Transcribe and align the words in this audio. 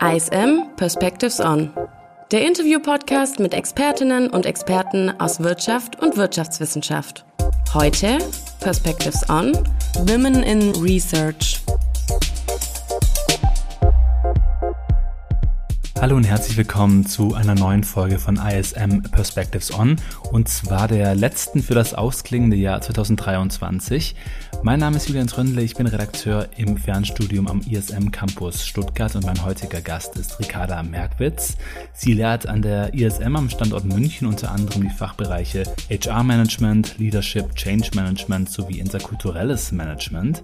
ISM 0.00 0.68
Perspectives 0.76 1.40
On. 1.40 1.70
Der 2.30 2.46
Interview-Podcast 2.46 3.38
mit 3.38 3.54
Expertinnen 3.54 4.28
und 4.28 4.44
Experten 4.44 5.10
aus 5.18 5.40
Wirtschaft 5.40 6.02
und 6.02 6.18
Wirtschaftswissenschaft. 6.18 7.24
Heute 7.72 8.18
Perspectives 8.60 9.28
On 9.30 9.52
Women 10.06 10.42
in 10.42 10.72
Research. 10.82 11.62
Hallo 15.98 16.14
und 16.14 16.24
herzlich 16.24 16.58
willkommen 16.58 17.06
zu 17.06 17.34
einer 17.34 17.54
neuen 17.54 17.82
Folge 17.82 18.18
von 18.18 18.36
ISM 18.36 19.00
Perspectives 19.10 19.72
On 19.72 19.96
und 20.30 20.46
zwar 20.46 20.88
der 20.88 21.14
letzten 21.14 21.62
für 21.62 21.74
das 21.74 21.94
ausklingende 21.94 22.54
Jahr 22.54 22.82
2023. 22.82 24.14
Mein 24.62 24.78
Name 24.78 24.98
ist 24.98 25.08
Julian 25.08 25.26
Tröndle, 25.26 25.62
ich 25.62 25.74
bin 25.74 25.86
Redakteur 25.86 26.50
im 26.58 26.76
Fernstudium 26.76 27.48
am 27.48 27.62
ISM 27.62 28.10
Campus 28.10 28.66
Stuttgart 28.66 29.16
und 29.16 29.24
mein 29.24 29.42
heutiger 29.42 29.80
Gast 29.80 30.16
ist 30.16 30.38
Ricarda 30.38 30.82
Merkwitz. 30.82 31.56
Sie 31.94 32.12
lehrt 32.12 32.46
an 32.46 32.60
der 32.60 32.92
ISM 32.92 33.34
am 33.34 33.48
Standort 33.48 33.86
München 33.86 34.28
unter 34.28 34.52
anderem 34.52 34.82
die 34.82 34.94
Fachbereiche 34.94 35.62
HR 35.90 36.22
Management, 36.22 36.98
Leadership, 36.98 37.56
Change 37.56 37.90
Management 37.94 38.50
sowie 38.50 38.80
interkulturelles 38.80 39.72
Management. 39.72 40.42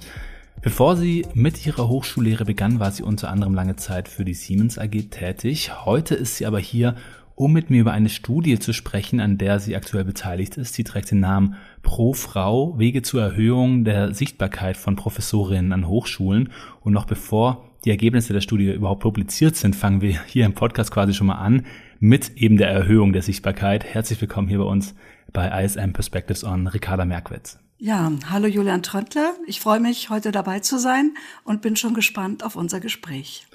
Bevor 0.63 0.95
sie 0.95 1.27
mit 1.35 1.67
ihrer 1.67 1.89
Hochschullehre 1.89 2.45
begann, 2.45 2.79
war 2.79 2.93
sie 2.93 3.03
unter 3.03 3.31
anderem 3.31 3.53
lange 3.53 3.75
Zeit 3.75 4.07
für 4.07 4.25
die 4.25 4.33
Siemens 4.33 4.79
AG 4.79 5.11
tätig. 5.11 5.85
Heute 5.85 6.15
ist 6.15 6.37
sie 6.37 6.47
aber 6.47 6.61
hier, 6.61 6.95
um 7.35 7.53
mit 7.53 7.69
mir 7.69 7.81
über 7.81 7.91
eine 7.91 8.09
Studie 8.09 8.61
zu 8.61 8.73
sprechen, 8.73 9.19
an 9.19 9.39
der 9.39 9.59
sie 9.59 9.75
aktuell 9.75 10.05
beteiligt 10.05 10.57
ist. 10.59 10.75
Sie 10.75 10.85
trägt 10.85 11.11
den 11.11 11.19
Namen 11.19 11.57
Pro 11.83 12.13
Frau, 12.13 12.79
Wege 12.79 13.03
zur 13.03 13.23
Erhöhung 13.23 13.83
der 13.83 14.15
Sichtbarkeit 14.15 14.77
von 14.77 14.95
Professorinnen 14.95 15.73
an 15.73 15.89
Hochschulen. 15.89 16.51
Und 16.83 16.93
noch 16.93 17.07
bevor 17.07 17.69
die 17.85 17.91
Ergebnisse 17.91 18.33
der 18.33 18.41
Studie 18.41 18.71
überhaupt 18.71 19.03
publiziert 19.03 19.57
sind, 19.57 19.75
fangen 19.75 20.01
wir 20.01 20.23
hier 20.27 20.47
im 20.47 20.55
Podcast 20.55 20.93
quasi 20.93 21.13
schon 21.13 21.27
mal 21.27 21.39
an 21.39 21.67
mit 21.99 22.37
eben 22.37 22.57
der 22.57 22.71
Erhöhung 22.71 23.13
der 23.13 23.23
Sichtbarkeit. 23.23 23.83
Herzlich 23.85 24.21
willkommen 24.21 24.47
hier 24.47 24.59
bei 24.59 24.65
uns 24.65 24.95
bei 25.33 25.65
ISM 25.65 25.93
Perspectives 25.93 26.45
on 26.45 26.69
Ricarda 26.69 27.05
Merkwitz. 27.05 27.59
Ja, 27.85 28.13
hallo 28.31 28.47
Julian 28.47 28.85
Tröttler. 28.85 29.35
Ich 29.49 29.59
freue 29.59 29.81
mich, 29.81 30.09
heute 30.09 30.31
dabei 30.31 30.61
zu 30.61 30.79
sein 30.79 31.15
und 31.43 31.63
bin 31.63 31.75
schon 31.75 31.95
gespannt 31.95 32.45
auf 32.45 32.55
unser 32.55 32.79
Gespräch. 32.79 33.49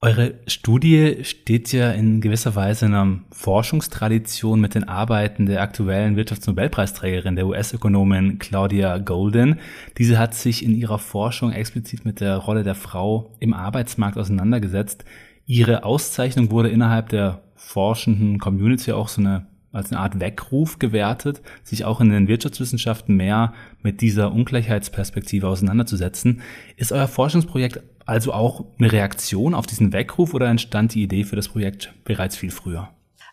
Eure 0.00 0.34
Studie 0.48 1.18
steht 1.22 1.70
ja 1.72 1.92
in 1.92 2.20
gewisser 2.20 2.56
Weise 2.56 2.86
in 2.86 2.94
einer 2.94 3.20
Forschungstradition 3.30 4.60
mit 4.60 4.74
den 4.74 4.88
Arbeiten 4.88 5.46
der 5.46 5.62
aktuellen 5.62 6.16
Wirtschaftsnobelpreisträgerin, 6.16 7.36
der 7.36 7.46
US-Ökonomin 7.46 8.40
Claudia 8.40 8.98
Golden. 8.98 9.60
Diese 9.96 10.18
hat 10.18 10.34
sich 10.34 10.64
in 10.64 10.74
ihrer 10.74 10.98
Forschung 10.98 11.52
explizit 11.52 12.04
mit 12.04 12.18
der 12.18 12.38
Rolle 12.38 12.64
der 12.64 12.74
Frau 12.74 13.36
im 13.38 13.54
Arbeitsmarkt 13.54 14.18
auseinandergesetzt. 14.18 15.04
Ihre 15.44 15.84
Auszeichnung 15.84 16.50
wurde 16.50 16.70
innerhalb 16.70 17.10
der 17.10 17.44
forschenden 17.54 18.40
Community 18.40 18.90
auch 18.90 19.06
so 19.06 19.20
eine 19.20 19.46
als 19.76 19.92
eine 19.92 20.00
Art 20.00 20.18
Weckruf 20.18 20.78
gewertet, 20.78 21.42
sich 21.62 21.84
auch 21.84 22.00
in 22.00 22.10
den 22.10 22.28
Wirtschaftswissenschaften 22.28 23.16
mehr 23.16 23.52
mit 23.82 24.00
dieser 24.00 24.32
Ungleichheitsperspektive 24.32 25.46
auseinanderzusetzen. 25.46 26.40
Ist 26.76 26.92
euer 26.92 27.08
Forschungsprojekt 27.08 27.82
also 28.06 28.32
auch 28.32 28.64
eine 28.78 28.90
Reaktion 28.90 29.54
auf 29.54 29.66
diesen 29.66 29.92
Weckruf 29.92 30.34
oder 30.34 30.48
entstand 30.48 30.94
die 30.94 31.02
Idee 31.02 31.24
für 31.24 31.36
das 31.36 31.48
Projekt 31.48 31.92
bereits 32.04 32.36
viel 32.36 32.50
früher? 32.50 32.88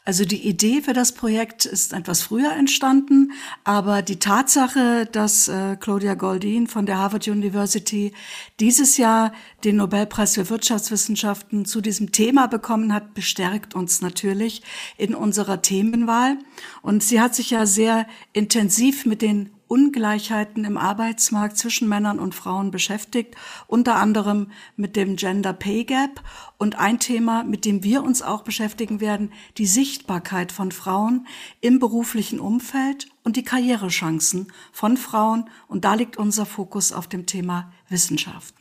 Also 0.05 0.25
die 0.25 0.45
Idee 0.47 0.81
für 0.81 0.91
das 0.91 1.13
Projekt 1.13 1.65
ist 1.65 1.93
etwas 1.93 2.21
früher 2.21 2.51
entstanden, 2.51 3.31
aber 3.63 4.01
die 4.01 4.19
Tatsache, 4.19 5.07
dass 5.09 5.47
äh, 5.47 5.77
Claudia 5.79 6.15
Goldin 6.15 6.67
von 6.67 6.85
der 6.85 6.97
Harvard 6.97 7.25
University 7.29 8.11
dieses 8.59 8.97
Jahr 8.97 9.31
den 9.63 9.77
Nobelpreis 9.77 10.35
für 10.35 10.49
Wirtschaftswissenschaften 10.49 11.63
zu 11.63 11.79
diesem 11.79 12.11
Thema 12.11 12.47
bekommen 12.47 12.93
hat, 12.93 13.13
bestärkt 13.13 13.75
uns 13.75 14.01
natürlich 14.01 14.61
in 14.97 15.15
unserer 15.15 15.61
Themenwahl. 15.61 16.37
Und 16.81 17.01
sie 17.01 17.21
hat 17.21 17.33
sich 17.33 17.51
ja 17.51 17.65
sehr 17.65 18.05
intensiv 18.33 19.05
mit 19.05 19.21
den 19.21 19.52
Ungleichheiten 19.67 20.65
im 20.65 20.77
Arbeitsmarkt 20.77 21.57
zwischen 21.57 21.89
Männern 21.89 22.19
und 22.19 22.35
Frauen 22.35 22.71
beschäftigt, 22.71 23.35
unter 23.67 23.95
anderem 23.95 24.47
mit 24.75 24.95
dem 24.95 25.15
Gender 25.15 25.53
Pay 25.53 25.85
Gap 25.85 26.21
und 26.57 26.79
ein 26.79 26.99
Thema, 26.99 27.43
mit 27.43 27.65
dem 27.65 27.83
wir 27.83 28.03
uns 28.03 28.21
auch 28.21 28.43
beschäftigen 28.43 29.01
werden, 29.01 29.31
die 29.57 29.65
Sichtbarkeit 29.65 30.51
von 30.51 30.71
Frauen 30.71 31.27
im 31.61 31.79
beruflichen 31.79 32.39
Umfeld 32.39 33.07
und 33.23 33.35
die 33.35 33.43
Karrierechancen 33.43 34.51
von 34.71 34.97
Frauen. 34.97 35.49
Und 35.67 35.85
da 35.85 35.93
liegt 35.93 36.17
unser 36.17 36.45
Fokus 36.45 36.91
auf 36.91 37.07
dem 37.07 37.25
Thema 37.25 37.71
Wissenschaft. 37.89 38.55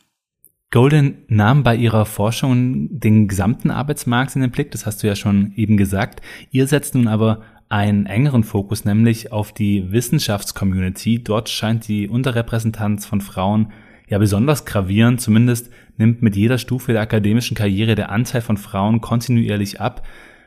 Golden 0.73 1.23
nahm 1.27 1.61
bei 1.61 1.75
ihrer 1.75 2.03
Forschung 2.07 2.87
den 2.89 3.27
gesamten 3.27 3.69
Arbeitsmarkt 3.69 4.35
in 4.35 4.41
den 4.41 4.49
Blick, 4.49 4.71
das 4.71 4.87
hast 4.87 5.03
du 5.03 5.07
ja 5.07 5.15
schon 5.15 5.53
eben 5.55 5.77
gesagt. 5.77 6.23
Ihr 6.49 6.65
setzt 6.65 6.95
nun 6.95 7.07
aber 7.07 7.43
einen 7.69 8.05
engeren 8.05 8.43
Fokus, 8.43 8.85
nämlich 8.85 9.31
auf 9.31 9.51
die 9.53 9.91
Wissenschaftscommunity. 9.91 11.23
Dort 11.23 11.49
scheint 11.49 11.87
die 11.87 12.07
Unterrepräsentanz 12.07 13.05
von 13.05 13.21
Frauen 13.21 13.71
ja 14.07 14.17
besonders 14.17 14.65
gravierend. 14.65 15.21
Zumindest 15.21 15.71
nimmt 15.97 16.21
mit 16.21 16.35
jeder 16.35 16.57
Stufe 16.57 16.91
der 16.91 17.01
akademischen 17.01 17.55
Karriere 17.55 17.95
der 17.95 18.09
Anteil 18.11 18.41
von 18.41 18.57
Frauen 18.57 19.01
kontinuierlich 19.01 19.81
ab. 19.81 20.05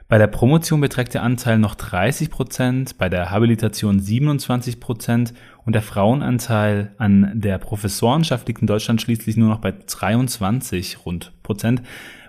Bei 0.09 0.19
der 0.19 0.29
Promotion 0.29 0.81
beträgt 0.81 1.15
der 1.15 1.25
Anteil 1.25 1.59
noch 1.59 1.75
30 1.75 2.31
Prozent, 2.31 2.97
bei 2.97 3.09
der 3.09 3.33
Habilitation 3.33 3.99
27 3.99 4.79
Prozent 4.79 5.35
und 5.65 5.75
der 5.75 5.83
Frauenanteil 5.83 6.93
an 6.97 7.33
der 7.35 7.59
Professorenschaft 7.59 8.47
liegt 8.47 8.61
in 8.61 8.69
Deutschland 8.69 9.03
schließlich 9.03 9.37
nur 9.37 9.49
noch 9.49 9.59
bei 9.59 9.73
23 9.73 11.05
rund 11.05 11.33
Prozent. 11.43 11.83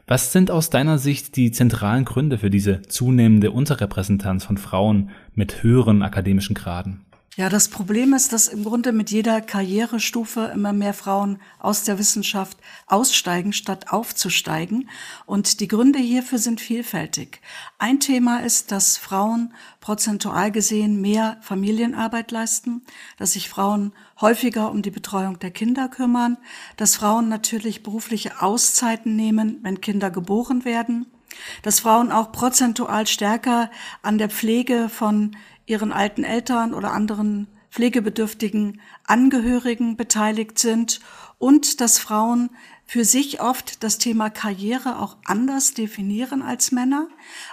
Was 0.09 0.31
sind 0.31 0.51
aus 0.51 0.69
deiner 0.69 0.99
Sicht 0.99 1.35
die 1.35 1.51
zentralen 1.51 2.05
Gründe 2.05 2.37
für 2.37 2.49
diese 2.49 2.81
zunehmende 2.83 3.51
Unterrepräsentanz 3.51 4.45
von 4.45 4.57
Frauen 4.57 5.09
mit 5.33 5.63
höheren 5.63 6.01
akademischen 6.01 6.53
Graden? 6.53 7.01
Ja, 7.37 7.49
das 7.49 7.69
Problem 7.69 8.15
ist, 8.15 8.33
dass 8.33 8.47
im 8.47 8.63
Grunde 8.63 8.91
mit 8.91 9.11
jeder 9.11 9.41
Karrierestufe 9.41 10.51
immer 10.55 10.73
mehr 10.73 10.95
Frauen 10.95 11.39
aus 11.59 11.83
der 11.83 11.99
Wissenschaft 11.99 12.57
aussteigen, 12.87 13.53
statt 13.53 13.91
aufzusteigen. 13.93 14.89
Und 15.27 15.59
die 15.59 15.67
Gründe 15.67 15.99
hierfür 15.99 16.39
sind 16.39 16.59
vielfältig. 16.59 17.39
Ein 17.77 17.99
Thema 17.99 18.39
ist, 18.39 18.71
dass 18.71 18.97
Frauen 18.97 19.53
prozentual 19.81 20.51
gesehen 20.51 20.99
mehr 20.99 21.37
Familienarbeit 21.41 22.31
leisten, 22.31 22.81
dass 23.19 23.33
sich 23.33 23.49
Frauen 23.49 23.93
häufiger 24.19 24.71
um 24.71 24.81
die 24.81 24.89
Betreuung 24.89 25.37
der 25.37 25.51
Kinder 25.51 25.89
kümmern, 25.89 26.39
dass 26.75 26.95
Frauen 26.95 27.29
natürlich 27.29 27.83
berufliche 27.83 28.41
Auszeiten 28.41 29.15
nehmen, 29.15 29.59
wenn 29.61 29.79
Kinder 29.79 30.09
geboren 30.09 30.65
werden, 30.65 31.05
dass 31.61 31.81
Frauen 31.81 32.11
auch 32.11 32.31
prozentual 32.31 33.05
stärker 33.05 33.69
an 34.01 34.17
der 34.17 34.31
Pflege 34.31 34.89
von 34.89 35.35
ihren 35.67 35.93
alten 35.93 36.23
Eltern 36.23 36.73
oder 36.73 36.91
anderen 36.91 37.47
pflegebedürftigen 37.69 38.81
Angehörigen 39.05 39.97
beteiligt 39.97 40.57
sind 40.57 40.99
und 41.37 41.79
dass 41.79 41.99
Frauen 41.99 42.49
für 42.85 43.03
sich 43.03 43.41
oft 43.41 43.83
das 43.83 43.97
Thema 43.97 44.29
Karriere 44.29 44.99
auch 44.99 45.17
anders 45.25 45.73
definieren 45.73 46.41
als 46.41 46.71
Männer. 46.71 47.09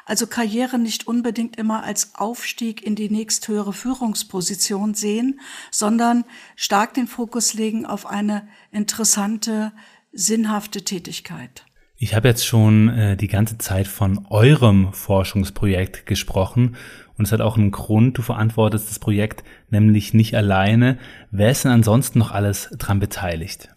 Also 0.07 0.29
Karriere 0.29 0.79
nicht 0.79 1.09
unbedingt 1.09 1.57
immer 1.57 1.83
als 1.83 2.15
Aufstieg 2.15 2.87
in 2.87 2.95
die 2.95 3.11
nächsthöhere 3.11 3.73
Führungsposition 3.73 4.95
sehen, 4.95 5.41
sondern 5.73 6.25
stark 6.55 6.95
den 6.95 7.09
Fokus 7.09 7.53
legen 7.53 7.85
auf 7.85 8.07
eine 8.07 8.47
interessante, 8.71 9.73
sinnhafte 10.13 10.85
Tätigkeit. 10.85 11.67
Ich 11.97 12.15
habe 12.15 12.29
jetzt 12.29 12.47
schon 12.47 12.89
äh, 12.89 13.17
die 13.17 13.29
ganze 13.29 13.59
Zeit 13.59 13.89
von 13.89 14.27
eurem 14.29 14.93
Forschungsprojekt 14.93 16.07
gesprochen 16.07 16.77
und 17.17 17.27
es 17.27 17.33
hat 17.33 17.41
auch 17.41 17.57
einen 17.57 17.71
Grund, 17.71 18.19
du 18.19 18.23
verantwortest 18.23 18.91
das 18.91 18.99
Projekt 18.99 19.45
nämlich 19.71 20.15
nicht 20.15 20.37
alleine. 20.37 20.99
Wer 21.31 21.51
ist 21.51 21.65
denn 21.65 21.73
ansonsten 21.73 22.19
noch 22.19 22.33
alles 22.33 22.71
dran 22.79 22.99
beteiligt? 22.99 23.69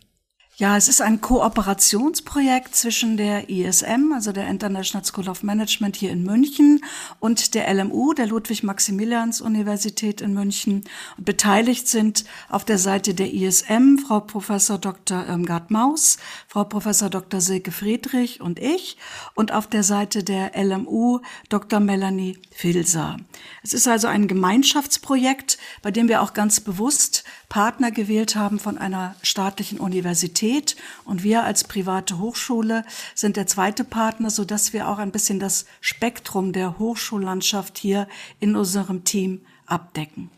Ja, 0.59 0.75
es 0.75 0.88
ist 0.88 1.03
ein 1.03 1.22
Kooperationsprojekt 1.22 2.73
zwischen 2.73 3.16
der 3.16 3.47
ISM, 3.47 4.12
also 4.12 4.31
der 4.31 4.48
International 4.48 5.06
School 5.06 5.30
of 5.30 5.44
Management 5.44 5.95
hier 5.95 6.09
in 6.09 6.24
München, 6.24 6.83
und 7.19 7.54
der 7.54 7.71
LMU, 7.71 8.13
der 8.13 8.25
Ludwig-Maximilians-Universität 8.25 10.19
in 10.19 10.33
München. 10.33 10.83
Und 11.15 11.25
beteiligt 11.25 11.88
sind 11.88 12.25
auf 12.50 12.65
der 12.65 12.80
Seite 12.80 13.13
der 13.13 13.31
ISM 13.31 14.00
Frau 14.00 14.19
Professor 14.19 14.80
Dr. 14.80 15.27
Irmgard 15.27 15.69
Maus, 15.69 16.18
Frau 16.48 16.63
Professor 16.63 17.12
Dr. 17.12 17.39
Silke 17.39 17.71
Friedrich 17.71 18.42
und 18.42 18.57
ich, 18.57 18.98
und 19.36 19.51
auf 19.51 19.68
der 19.68 19.83
Seite 19.83 20.24
der 20.24 20.53
LMU 20.56 21.19
Dr. 21.50 21.80
Melanie 21.80 22.39
Filser. 22.50 23.18
Es 23.62 23.74
ist 23.74 23.88
also 23.88 24.07
ein 24.07 24.27
Gemeinschaftsprojekt, 24.27 25.60
bei 25.83 25.92
dem 25.92 26.07
wir 26.07 26.24
auch 26.24 26.33
ganz 26.33 26.62
bewusst 26.62 27.25
Partner 27.48 27.92
gewählt 27.92 28.36
haben 28.36 28.57
von 28.57 28.80
einer 28.80 29.15
staatlichen 29.21 29.80
Universität 29.80 30.46
und 31.05 31.23
wir 31.23 31.44
als 31.44 31.63
private 31.63 32.19
Hochschule 32.19 32.83
sind 33.15 33.38
der 33.38 33.47
zweite 33.47 33.83
Partner, 33.83 34.29
so 34.29 34.45
dass 34.45 34.73
wir 34.73 34.88
auch 34.88 34.97
ein 34.97 35.11
bisschen 35.11 35.39
das 35.39 35.65
Spektrum 35.81 36.53
der 36.53 36.79
Hochschullandschaft 36.79 37.77
hier 37.77 38.07
in 38.39 38.55
unserem 38.55 39.03
Team 39.03 39.41
abdecken. 39.65 40.29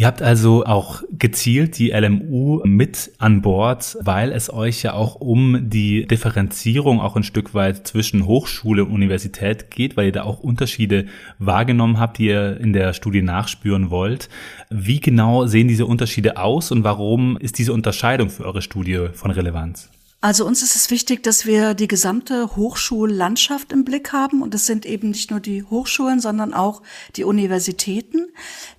Ihr 0.00 0.06
habt 0.06 0.22
also 0.22 0.64
auch 0.64 1.02
gezielt 1.10 1.76
die 1.76 1.90
LMU 1.90 2.62
mit 2.64 3.12
an 3.18 3.42
Bord, 3.42 3.98
weil 4.00 4.32
es 4.32 4.50
euch 4.50 4.82
ja 4.82 4.94
auch 4.94 5.16
um 5.16 5.68
die 5.68 6.06
Differenzierung 6.06 7.02
auch 7.02 7.16
ein 7.16 7.22
Stück 7.22 7.52
weit 7.52 7.86
zwischen 7.86 8.24
Hochschule 8.24 8.86
und 8.86 8.92
Universität 8.92 9.70
geht, 9.70 9.98
weil 9.98 10.06
ihr 10.06 10.12
da 10.12 10.22
auch 10.22 10.40
Unterschiede 10.40 11.04
wahrgenommen 11.38 12.00
habt, 12.00 12.16
die 12.16 12.28
ihr 12.28 12.58
in 12.58 12.72
der 12.72 12.94
Studie 12.94 13.20
nachspüren 13.20 13.90
wollt. 13.90 14.30
Wie 14.70 15.00
genau 15.00 15.44
sehen 15.44 15.68
diese 15.68 15.84
Unterschiede 15.84 16.38
aus 16.38 16.70
und 16.72 16.82
warum 16.82 17.36
ist 17.36 17.58
diese 17.58 17.74
Unterscheidung 17.74 18.30
für 18.30 18.46
eure 18.46 18.62
Studie 18.62 19.08
von 19.12 19.30
Relevanz? 19.30 19.90
Also 20.22 20.46
uns 20.46 20.62
ist 20.62 20.76
es 20.76 20.90
wichtig, 20.90 21.22
dass 21.22 21.46
wir 21.46 21.72
die 21.72 21.88
gesamte 21.88 22.54
Hochschullandschaft 22.54 23.72
im 23.72 23.84
Blick 23.84 24.12
haben. 24.12 24.42
Und 24.42 24.54
es 24.54 24.66
sind 24.66 24.84
eben 24.84 25.10
nicht 25.10 25.30
nur 25.30 25.40
die 25.40 25.62
Hochschulen, 25.62 26.20
sondern 26.20 26.52
auch 26.52 26.82
die 27.16 27.24
Universitäten. 27.24 28.28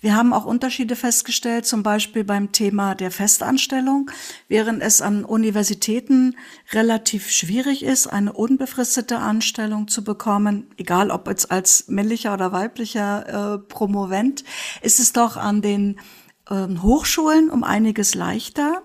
Wir 0.02 0.16
haben 0.16 0.34
auch 0.34 0.46
Unterschiede 0.46 0.96
festgestellt, 0.96 1.66
zum 1.66 1.82
Beispiel 1.82 2.24
beim 2.24 2.52
Thema 2.52 2.94
der 2.94 3.10
Festanstellung. 3.10 4.12
Während 4.50 4.84
es 4.84 5.02
an 5.02 5.26
Universitäten 5.26 6.36
relativ 6.74 7.32
schwierig 7.32 7.82
ist, 7.82 8.06
eine 8.06 8.34
unbefristete 8.34 9.18
Anstellung 9.18 9.88
zu 9.88 10.04
bekommen, 10.04 10.68
egal 10.78 11.10
ob 11.10 11.28
jetzt 11.28 11.50
als 11.50 11.88
männlicher 11.88 12.36
oder 12.36 12.52
weiblicher 12.52 13.56
äh, 13.56 13.58
Promovent, 13.58 14.44
ist 14.84 15.00
es 15.00 15.12
doch 15.12 15.38
an 15.38 15.64
den 15.64 16.00
äh, 16.52 16.68
Hochschulen 16.84 17.50
um 17.50 17.64
einiges 17.64 18.14
leichter. 18.14 18.84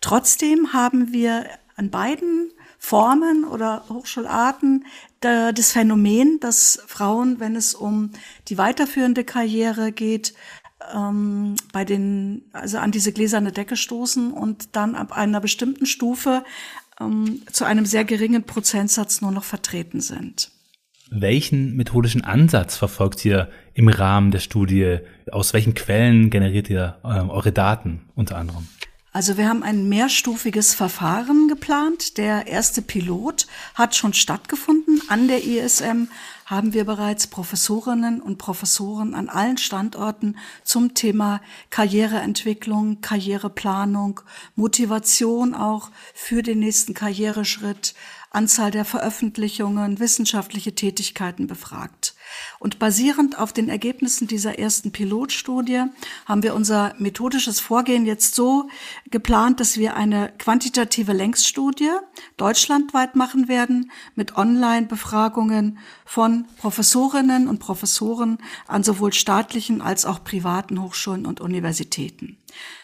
Trotzdem 0.00 0.72
haben 0.72 1.12
wir 1.12 1.44
an 1.78 1.90
beiden 1.90 2.50
Formen 2.78 3.44
oder 3.44 3.84
Hochschularten 3.88 4.84
das 5.20 5.72
Phänomen, 5.72 6.38
dass 6.40 6.80
Frauen, 6.86 7.40
wenn 7.40 7.56
es 7.56 7.74
um 7.74 8.10
die 8.48 8.58
weiterführende 8.58 9.24
Karriere 9.24 9.90
geht, 9.90 10.34
ähm, 10.94 11.56
bei 11.72 11.84
den, 11.84 12.42
also 12.52 12.78
an 12.78 12.92
diese 12.92 13.12
gläserne 13.12 13.52
Decke 13.52 13.76
stoßen 13.76 14.32
und 14.32 14.76
dann 14.76 14.94
ab 14.94 15.12
einer 15.12 15.40
bestimmten 15.40 15.86
Stufe 15.86 16.44
ähm, 17.00 17.42
zu 17.50 17.64
einem 17.64 17.84
sehr 17.84 18.04
geringen 18.04 18.44
Prozentsatz 18.44 19.20
nur 19.20 19.32
noch 19.32 19.44
vertreten 19.44 20.00
sind. 20.00 20.50
Welchen 21.10 21.74
methodischen 21.74 22.22
Ansatz 22.22 22.76
verfolgt 22.76 23.24
ihr 23.24 23.50
im 23.74 23.88
Rahmen 23.88 24.30
der 24.30 24.40
Studie? 24.40 24.98
Aus 25.32 25.52
welchen 25.52 25.74
Quellen 25.74 26.30
generiert 26.30 26.68
ihr 26.68 26.98
äh, 27.02 27.06
eure 27.06 27.50
Daten 27.50 28.02
unter 28.14 28.36
anderem? 28.36 28.68
Also 29.18 29.36
wir 29.36 29.48
haben 29.48 29.64
ein 29.64 29.88
mehrstufiges 29.88 30.74
Verfahren 30.74 31.48
geplant. 31.48 32.18
Der 32.18 32.46
erste 32.46 32.82
Pilot 32.82 33.48
hat 33.74 33.96
schon 33.96 34.12
stattgefunden. 34.12 35.02
An 35.08 35.26
der 35.26 35.42
ISM 35.42 36.04
haben 36.46 36.72
wir 36.72 36.84
bereits 36.84 37.26
Professorinnen 37.26 38.22
und 38.22 38.38
Professoren 38.38 39.16
an 39.16 39.28
allen 39.28 39.58
Standorten 39.58 40.36
zum 40.62 40.94
Thema 40.94 41.40
Karriereentwicklung, 41.70 43.00
Karriereplanung, 43.00 44.20
Motivation 44.54 45.52
auch 45.52 45.90
für 46.14 46.44
den 46.44 46.60
nächsten 46.60 46.94
Karriereschritt, 46.94 47.96
Anzahl 48.38 48.70
der 48.70 48.84
Veröffentlichungen, 48.84 49.98
wissenschaftliche 49.98 50.72
Tätigkeiten 50.72 51.48
befragt. 51.48 52.14
Und 52.60 52.78
basierend 52.78 53.36
auf 53.36 53.52
den 53.52 53.68
Ergebnissen 53.68 54.28
dieser 54.28 54.60
ersten 54.60 54.92
Pilotstudie 54.92 55.82
haben 56.24 56.44
wir 56.44 56.54
unser 56.54 56.94
methodisches 56.98 57.58
Vorgehen 57.58 58.06
jetzt 58.06 58.36
so 58.36 58.68
geplant, 59.10 59.58
dass 59.58 59.76
wir 59.76 59.96
eine 59.96 60.32
quantitative 60.38 61.12
Längsstudie 61.12 61.90
deutschlandweit 62.36 63.16
machen 63.16 63.48
werden 63.48 63.90
mit 64.14 64.36
Online-Befragungen 64.36 65.78
von 66.04 66.46
Professorinnen 66.58 67.48
und 67.48 67.58
Professoren 67.58 68.38
an 68.68 68.84
sowohl 68.84 69.12
staatlichen 69.12 69.82
als 69.82 70.06
auch 70.06 70.22
privaten 70.22 70.80
Hochschulen 70.80 71.26
und 71.26 71.40
Universitäten. 71.40 72.38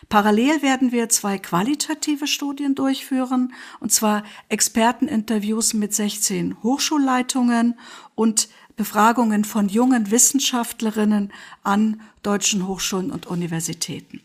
Parallel 0.09 0.63
werden 0.63 0.93
wir 0.93 1.09
zwei 1.09 1.39
qualitative 1.39 2.27
Studien 2.27 2.75
durchführen, 2.75 3.55
und 3.81 3.93
zwar 3.93 4.25
Experteninterviews 4.49 5.44
mit 5.75 5.95
16 5.95 6.63
Hochschulleitungen 6.63 7.79
und 8.15 8.49
Befragungen 8.77 9.45
von 9.45 9.69
jungen 9.69 10.11
Wissenschaftlerinnen 10.11 11.33
an 11.63 12.01
deutschen 12.23 12.67
Hochschulen 12.67 13.11
und 13.11 13.27
Universitäten. 13.27 14.21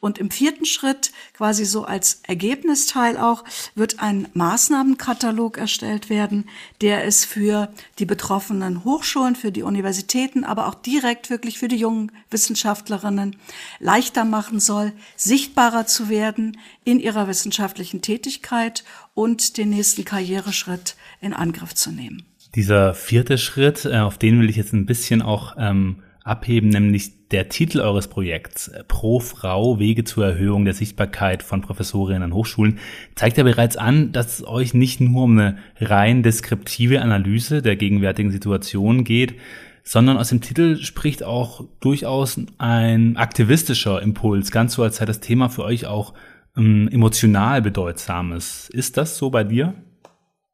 Und 0.00 0.18
im 0.18 0.30
vierten 0.30 0.64
Schritt, 0.64 1.12
quasi 1.34 1.64
so 1.64 1.84
als 1.84 2.22
Ergebnisteil 2.26 3.16
auch, 3.16 3.44
wird 3.74 4.00
ein 4.00 4.28
Maßnahmenkatalog 4.34 5.58
erstellt 5.58 6.10
werden, 6.10 6.48
der 6.80 7.04
es 7.04 7.24
für 7.24 7.72
die 7.98 8.06
betroffenen 8.06 8.84
Hochschulen, 8.84 9.36
für 9.36 9.52
die 9.52 9.62
Universitäten, 9.62 10.44
aber 10.44 10.68
auch 10.68 10.74
direkt 10.74 11.30
wirklich 11.30 11.58
für 11.58 11.68
die 11.68 11.76
jungen 11.76 12.12
Wissenschaftlerinnen 12.30 13.36
leichter 13.78 14.24
machen 14.24 14.60
soll, 14.60 14.92
sichtbarer 15.16 15.86
zu 15.86 16.08
werden 16.08 16.58
in 16.84 17.00
ihrer 17.00 17.28
wissenschaftlichen 17.28 18.02
Tätigkeit 18.02 18.84
und 19.14 19.56
den 19.56 19.70
nächsten 19.70 20.04
Karriereschritt 20.04 20.96
in 21.20 21.32
Angriff 21.32 21.74
zu 21.74 21.90
nehmen. 21.90 22.24
Dieser 22.54 22.94
vierte 22.94 23.38
Schritt, 23.38 23.84
äh, 23.84 23.98
auf 23.98 24.18
den 24.18 24.40
will 24.40 24.50
ich 24.50 24.56
jetzt 24.56 24.72
ein 24.72 24.86
bisschen 24.86 25.22
auch 25.22 25.54
ähm, 25.56 26.02
abheben, 26.30 26.70
nämlich 26.70 27.28
der 27.28 27.48
Titel 27.48 27.80
eures 27.80 28.08
Projekts 28.08 28.68
äh, 28.68 28.84
Pro 28.84 29.20
Frau 29.20 29.78
Wege 29.78 30.04
zur 30.04 30.26
Erhöhung 30.26 30.64
der 30.64 30.74
Sichtbarkeit 30.74 31.42
von 31.42 31.60
Professorinnen 31.60 32.22
an 32.22 32.34
Hochschulen 32.34 32.78
zeigt 33.14 33.36
ja 33.36 33.44
bereits 33.44 33.76
an, 33.76 34.12
dass 34.12 34.38
es 34.38 34.46
euch 34.46 34.72
nicht 34.72 35.00
nur 35.00 35.24
um 35.24 35.38
eine 35.38 35.58
rein 35.80 36.22
deskriptive 36.22 37.02
Analyse 37.02 37.62
der 37.62 37.76
gegenwärtigen 37.76 38.30
Situation 38.30 39.04
geht, 39.04 39.34
sondern 39.82 40.16
aus 40.16 40.28
dem 40.28 40.40
Titel 40.40 40.76
spricht 40.76 41.22
auch 41.22 41.64
durchaus 41.80 42.40
ein 42.58 43.16
aktivistischer 43.16 44.00
Impuls, 44.00 44.50
ganz 44.50 44.74
so 44.74 44.82
als 44.82 44.96
sei 44.96 45.04
das 45.04 45.20
Thema 45.20 45.48
für 45.48 45.64
euch 45.64 45.86
auch 45.86 46.14
ähm, 46.56 46.88
emotional 46.92 47.62
bedeutsames. 47.62 48.68
Ist 48.70 48.96
das 48.96 49.16
so 49.16 49.30
bei 49.30 49.44
dir? 49.44 49.74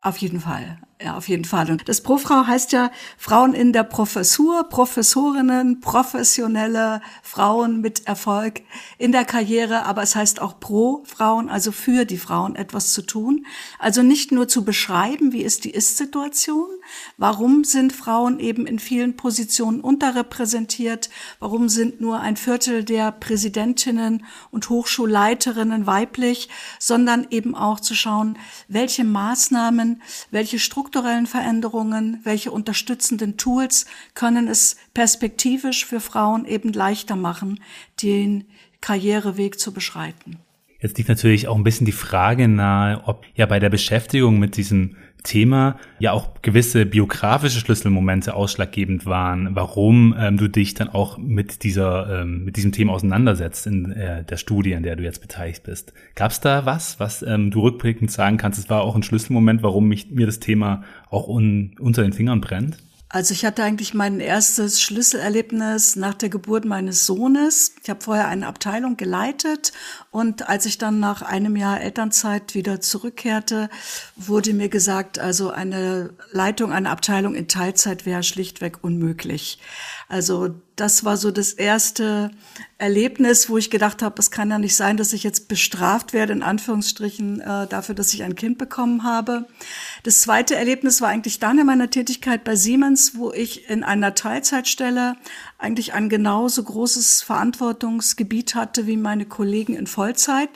Auf 0.00 0.19
jeden 0.19 0.40
Fall. 0.40 0.78
Ja, 0.98 1.19
auf 1.19 1.28
jeden 1.28 1.44
Fall. 1.44 1.70
Und 1.70 1.90
das 1.90 2.00
Profrau 2.00 2.46
heißt 2.46 2.72
ja 2.72 2.90
Frauen 3.19 3.52
in 3.52 3.75
der 3.75 3.82
Professur, 3.82 4.64
Professorinnen, 4.64 5.81
professionelle 5.81 7.02
Frauen 7.22 7.82
mit 7.82 8.06
Erfolg 8.06 8.62
in 8.96 9.12
der 9.12 9.26
Karriere, 9.26 9.84
aber 9.84 10.02
es 10.02 10.16
heißt 10.16 10.40
auch 10.40 10.58
pro 10.58 11.02
Frauen, 11.04 11.50
also 11.50 11.70
für 11.70 12.06
die 12.06 12.16
Frauen 12.16 12.56
etwas 12.56 12.94
zu 12.94 13.02
tun. 13.02 13.44
Also 13.78 14.02
nicht 14.02 14.32
nur 14.32 14.48
zu 14.48 14.64
beschreiben, 14.64 15.32
wie 15.32 15.43
ist 15.43 15.64
die 15.64 15.70
Ist-Situation, 15.70 16.70
warum 17.17 17.65
sind 17.65 17.93
Frauen 17.93 18.38
eben 18.41 18.67
in 18.67 18.79
vielen 18.79 19.17
Positionen 19.17 19.81
unterrepräsentiert, 19.81 21.11
warum 21.38 21.69
sind 21.69 22.00
nur 22.00 22.21
ein 22.21 22.37
Viertel 22.37 22.85
der 22.85 23.12
Präsidentinnen 23.12 24.25
und 24.50 24.71
Hochschulleiterinnen 24.71 25.87
weiblich, 25.87 26.49
sondern 26.79 27.27
eben 27.31 27.55
auch 27.55 27.81
zu 27.81 27.94
schauen, 27.94 28.38
welche 28.69 29.05
Maßnahmen, 29.05 30.03
welche 30.31 30.59
strukturellen 30.59 31.27
Veränderungen, 31.27 32.21
welche 32.25 32.50
unterstützenden 32.50 33.37
Tools 33.37 33.87
können 34.14 34.49
es 34.49 34.76
perspektivisch 34.95 35.87
für 35.87 36.00
Frauen 36.00 36.45
eben 36.45 36.73
leichter 36.73 37.16
machen, 37.16 37.61
den 38.02 38.45
Karriereweg 38.81 39.59
zu 39.59 39.73
beschreiten. 39.73 40.38
Jetzt 40.81 40.99
liegt 40.99 41.09
natürlich 41.09 41.49
auch 41.49 41.57
ein 41.57 41.64
bisschen 41.64 41.87
die 41.87 41.93
Frage 41.93 42.49
nahe, 42.49 43.02
ob 43.07 43.25
ja 43.35 43.47
bei 43.47 43.59
der 43.59 43.71
Beschäftigung 43.71 44.38
mit 44.38 44.57
diesem 44.57 44.97
Thema 45.26 45.76
ja 45.99 46.12
auch 46.12 46.40
gewisse 46.40 46.87
biografische 46.87 47.61
Schlüsselmomente 47.61 48.35
ausschlaggebend 48.35 49.04
waren, 49.04 49.54
warum 49.54 50.14
ähm, 50.18 50.38
du 50.38 50.49
dich 50.49 50.73
dann 50.75 50.88
auch 50.88 51.18
mit 51.18 51.62
dieser 51.62 52.23
ähm, 52.23 52.45
mit 52.45 52.56
diesem 52.56 52.73
Thema 52.73 52.95
auseinandersetzt 52.95 53.66
in 53.66 53.92
äh, 53.92 54.25
der 54.25 54.38
Studie, 54.38 54.73
in 54.73 54.83
der 54.83 54.97
du 54.97 55.02
jetzt 55.02 55.21
beteiligt 55.21 55.64
bist. 55.64 55.92
Gab 56.14 56.30
es 56.30 56.40
da 56.40 56.64
was, 56.64 56.99
was 56.99 57.23
ähm, 57.23 57.50
du 57.50 57.61
rückblickend 57.61 58.11
sagen 58.11 58.38
kannst? 58.38 58.59
Es 58.59 58.71
war 58.71 58.83
auch 58.83 58.97
ein 58.97 59.02
Schlüsselmoment, 59.02 59.62
warum 59.62 59.88
mich, 59.88 60.11
mir 60.11 60.26
das 60.26 60.40
Thema 60.40 60.83
auch 61.11 61.28
un, 61.28 61.75
unter 61.78 62.02
den 62.02 62.12
Fingern 62.12 62.40
brennt? 62.40 62.78
Also 63.16 63.32
ich 63.32 63.46
hatte 63.46 63.62
eigentlich 63.62 63.94
mein 63.94 64.20
erstes 64.20 64.82
Schlüsselerlebnis 64.82 65.96
nach 65.96 66.12
der 66.12 66.28
Geburt 66.28 66.66
meines 66.66 67.06
Sohnes. 67.06 67.75
Ich 67.82 67.88
habe 67.88 68.04
vorher 68.04 68.28
eine 68.28 68.46
Abteilung 68.46 68.99
geleitet 68.99 69.73
und 70.11 70.50
als 70.50 70.66
ich 70.66 70.76
dann 70.76 71.00
nach 71.00 71.23
einem 71.23 71.56
Jahr 71.56 71.80
Elternzeit 71.80 72.54
wieder 72.54 72.82
zurückkehrte, 72.82 73.70
wurde 74.16 74.52
mir 74.52 74.68
gesagt, 74.68 75.18
also 75.18 75.49
eine 75.49 76.11
Leitung 76.30 76.73
einer 76.73 76.90
Abteilung 76.90 77.35
in 77.35 77.49
Teilzeit 77.49 78.04
wäre 78.04 78.23
schlichtweg 78.23 78.85
unmöglich. 78.85 79.61
Also 80.11 80.54
das 80.76 81.04
war 81.04 81.16
so 81.16 81.30
das 81.30 81.54
erste 81.54 82.30
Erlebnis, 82.76 83.49
wo 83.49 83.56
ich 83.56 83.71
gedacht 83.71 84.02
habe, 84.02 84.16
es 84.18 84.30
kann 84.30 84.50
ja 84.50 84.59
nicht 84.59 84.76
sein, 84.76 84.99
dass 84.99 85.14
ich 85.14 85.23
jetzt 85.23 85.49
bestraft 85.49 86.12
werde, 86.12 86.35
in 86.35 86.42
Anführungsstrichen, 86.42 87.40
äh, 87.40 87.66
dafür, 87.66 87.95
dass 87.95 88.12
ich 88.12 88.23
ein 88.23 88.35
Kind 88.35 88.59
bekommen 88.59 89.02
habe. 89.02 89.47
Das 90.02 90.21
zweite 90.21 90.54
Erlebnis 90.54 91.00
war 91.00 91.09
eigentlich 91.09 91.38
dann 91.38 91.59
in 91.59 91.66
meiner 91.66 91.88
Tätigkeit 91.88 92.45
bei 92.45 92.56
Siemens, 92.56 93.16
wo 93.16 93.33
ich 93.33 93.71
in 93.71 93.83
einer 93.83 94.14
Teilzeitstelle 94.14 95.16
eigentlich 95.58 95.94
ein 95.94 96.08
genauso 96.08 96.62
großes 96.62 97.22
Verantwortungsgebiet 97.22 98.54
hatte 98.54 98.86
wie 98.86 98.96
meine 98.96 99.25
Kollegen 99.25 99.75
in 99.75 99.86
Vollzeit. 99.86 100.50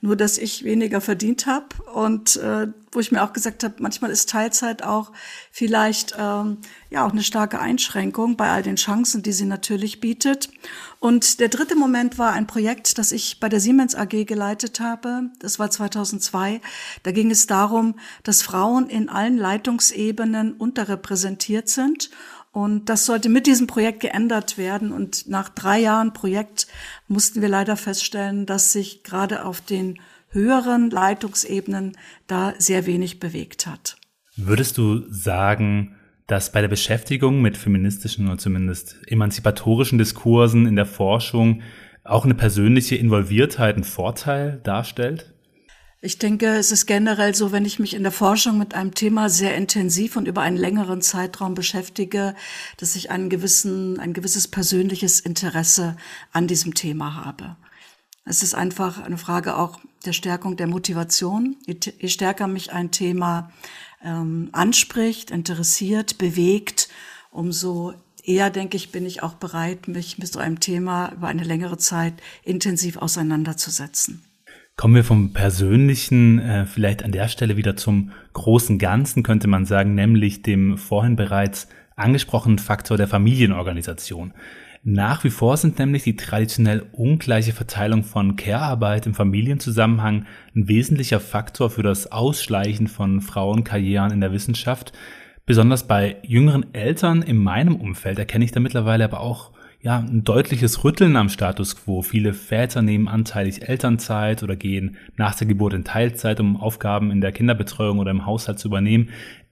nur 0.00 0.16
dass 0.16 0.38
ich 0.38 0.62
weniger 0.62 1.00
verdient 1.00 1.46
habe 1.46 1.66
und 1.92 2.36
äh, 2.36 2.68
wo 2.92 3.00
ich 3.00 3.12
mir 3.12 3.22
auch 3.22 3.32
gesagt 3.32 3.64
habe, 3.64 3.74
manchmal 3.80 4.10
ist 4.10 4.30
Teilzeit 4.30 4.82
auch 4.82 5.12
vielleicht 5.50 6.14
ähm, 6.18 6.58
ja 6.88 7.04
auch 7.04 7.12
eine 7.12 7.22
starke 7.22 7.58
Einschränkung 7.58 8.36
bei 8.36 8.48
all 8.48 8.62
den 8.62 8.76
Chancen, 8.76 9.22
die 9.22 9.32
sie 9.32 9.44
natürlich 9.44 10.00
bietet. 10.00 10.48
Und 10.98 11.40
der 11.40 11.48
dritte 11.48 11.76
Moment 11.76 12.18
war 12.18 12.32
ein 12.32 12.46
Projekt, 12.46 12.98
das 12.98 13.12
ich 13.12 13.38
bei 13.38 13.50
der 13.50 13.60
Siemens 13.60 13.94
AG 13.94 14.24
geleitet 14.24 14.80
habe. 14.80 15.30
Das 15.40 15.58
war 15.58 15.70
2002. 15.70 16.60
Da 17.02 17.12
ging 17.12 17.30
es 17.30 17.46
darum, 17.46 17.96
dass 18.22 18.42
Frauen 18.42 18.88
in 18.88 19.10
allen 19.10 19.36
Leitungsebenen 19.36 20.54
unterrepräsentiert 20.54 21.68
sind 21.68 22.10
und 22.56 22.88
das 22.88 23.04
sollte 23.04 23.28
mit 23.28 23.46
diesem 23.46 23.66
Projekt 23.66 24.00
geändert 24.00 24.56
werden. 24.56 24.90
Und 24.90 25.28
nach 25.28 25.50
drei 25.50 25.78
Jahren 25.78 26.14
Projekt 26.14 26.66
mussten 27.06 27.42
wir 27.42 27.50
leider 27.50 27.76
feststellen, 27.76 28.46
dass 28.46 28.72
sich 28.72 29.02
gerade 29.02 29.44
auf 29.44 29.60
den 29.60 29.98
höheren 30.30 30.88
Leitungsebenen 30.88 31.98
da 32.26 32.54
sehr 32.56 32.86
wenig 32.86 33.20
bewegt 33.20 33.66
hat. 33.66 33.98
Würdest 34.36 34.78
du 34.78 35.02
sagen, 35.10 35.96
dass 36.28 36.50
bei 36.50 36.62
der 36.62 36.68
Beschäftigung 36.68 37.42
mit 37.42 37.58
feministischen 37.58 38.26
oder 38.26 38.38
zumindest 38.38 38.96
emanzipatorischen 39.06 39.98
Diskursen 39.98 40.64
in 40.64 40.76
der 40.76 40.86
Forschung 40.86 41.60
auch 42.04 42.24
eine 42.24 42.34
persönliche 42.34 42.96
Involviertheit 42.96 43.74
einen 43.74 43.84
Vorteil 43.84 44.62
darstellt? 44.64 45.34
Ich 46.06 46.18
denke, 46.18 46.46
es 46.54 46.70
ist 46.70 46.86
generell 46.86 47.34
so, 47.34 47.50
wenn 47.50 47.64
ich 47.64 47.80
mich 47.80 47.92
in 47.92 48.04
der 48.04 48.12
Forschung 48.12 48.58
mit 48.58 48.74
einem 48.74 48.94
Thema 48.94 49.28
sehr 49.28 49.56
intensiv 49.56 50.14
und 50.14 50.28
über 50.28 50.40
einen 50.40 50.56
längeren 50.56 51.02
Zeitraum 51.02 51.56
beschäftige, 51.56 52.36
dass 52.76 52.94
ich 52.94 53.10
einen 53.10 53.28
gewissen, 53.28 53.98
ein 53.98 54.12
gewisses 54.12 54.46
persönliches 54.46 55.18
Interesse 55.18 55.96
an 56.30 56.46
diesem 56.46 56.74
Thema 56.74 57.24
habe. 57.24 57.56
Es 58.24 58.44
ist 58.44 58.54
einfach 58.54 59.02
eine 59.02 59.18
Frage 59.18 59.56
auch 59.56 59.80
der 60.04 60.12
Stärkung 60.12 60.56
der 60.56 60.68
Motivation. 60.68 61.56
Je, 61.66 62.08
stärker 62.08 62.46
mich 62.46 62.72
ein 62.72 62.92
Thema 62.92 63.50
ähm, 64.00 64.50
anspricht, 64.52 65.32
interessiert, 65.32 66.18
bewegt, 66.18 66.88
umso 67.32 67.94
eher, 68.22 68.50
denke 68.50 68.76
ich, 68.76 68.92
bin 68.92 69.06
ich 69.06 69.24
auch 69.24 69.34
bereit, 69.34 69.88
mich 69.88 70.18
mit 70.18 70.32
so 70.32 70.38
einem 70.38 70.60
Thema 70.60 71.10
über 71.14 71.26
eine 71.26 71.42
längere 71.42 71.78
Zeit 71.78 72.14
intensiv 72.44 72.96
auseinanderzusetzen. 72.96 74.22
Kommen 74.78 74.94
wir 74.94 75.04
vom 75.04 75.32
Persönlichen 75.32 76.38
äh, 76.38 76.66
vielleicht 76.66 77.02
an 77.02 77.10
der 77.10 77.28
Stelle 77.28 77.56
wieder 77.56 77.76
zum 77.76 78.10
großen 78.34 78.78
Ganzen, 78.78 79.22
könnte 79.22 79.48
man 79.48 79.64
sagen, 79.64 79.94
nämlich 79.94 80.42
dem 80.42 80.76
vorhin 80.76 81.16
bereits 81.16 81.68
angesprochenen 81.96 82.58
Faktor 82.58 82.98
der 82.98 83.08
Familienorganisation. 83.08 84.34
Nach 84.84 85.24
wie 85.24 85.30
vor 85.30 85.56
sind 85.56 85.78
nämlich 85.78 86.02
die 86.02 86.16
traditionell 86.16 86.84
ungleiche 86.92 87.54
Verteilung 87.54 88.04
von 88.04 88.36
Care-Arbeit 88.36 89.06
im 89.06 89.14
Familienzusammenhang 89.14 90.26
ein 90.54 90.68
wesentlicher 90.68 91.20
Faktor 91.20 91.70
für 91.70 91.82
das 91.82 92.12
Ausschleichen 92.12 92.86
von 92.86 93.22
Frauenkarrieren 93.22 94.12
in 94.12 94.20
der 94.20 94.32
Wissenschaft. 94.32 94.92
Besonders 95.46 95.88
bei 95.88 96.16
jüngeren 96.22 96.74
Eltern 96.74 97.22
in 97.22 97.38
meinem 97.38 97.76
Umfeld 97.76 98.18
erkenne 98.18 98.44
ich 98.44 98.52
da 98.52 98.60
mittlerweile 98.60 99.04
aber 99.04 99.20
auch 99.20 99.52
ja, 99.80 99.98
ein 99.98 100.24
deutliches 100.24 100.84
Rütteln 100.84 101.16
am 101.16 101.28
Status 101.28 101.76
quo. 101.76 102.02
Viele 102.02 102.32
Väter 102.32 102.82
nehmen 102.82 103.08
anteilig 103.08 103.68
Elternzeit 103.68 104.42
oder 104.42 104.56
gehen 104.56 104.96
nach 105.16 105.34
der 105.34 105.46
Geburt 105.46 105.74
in 105.74 105.84
Teilzeit, 105.84 106.40
um 106.40 106.56
Aufgaben 106.56 107.10
in 107.10 107.20
der 107.20 107.32
Kinderbetreuung 107.32 107.98
oder 107.98 108.10
im 108.10 108.26
Haushalt 108.26 108.58
zu 108.58 108.68
übernehmen. 108.68 109.10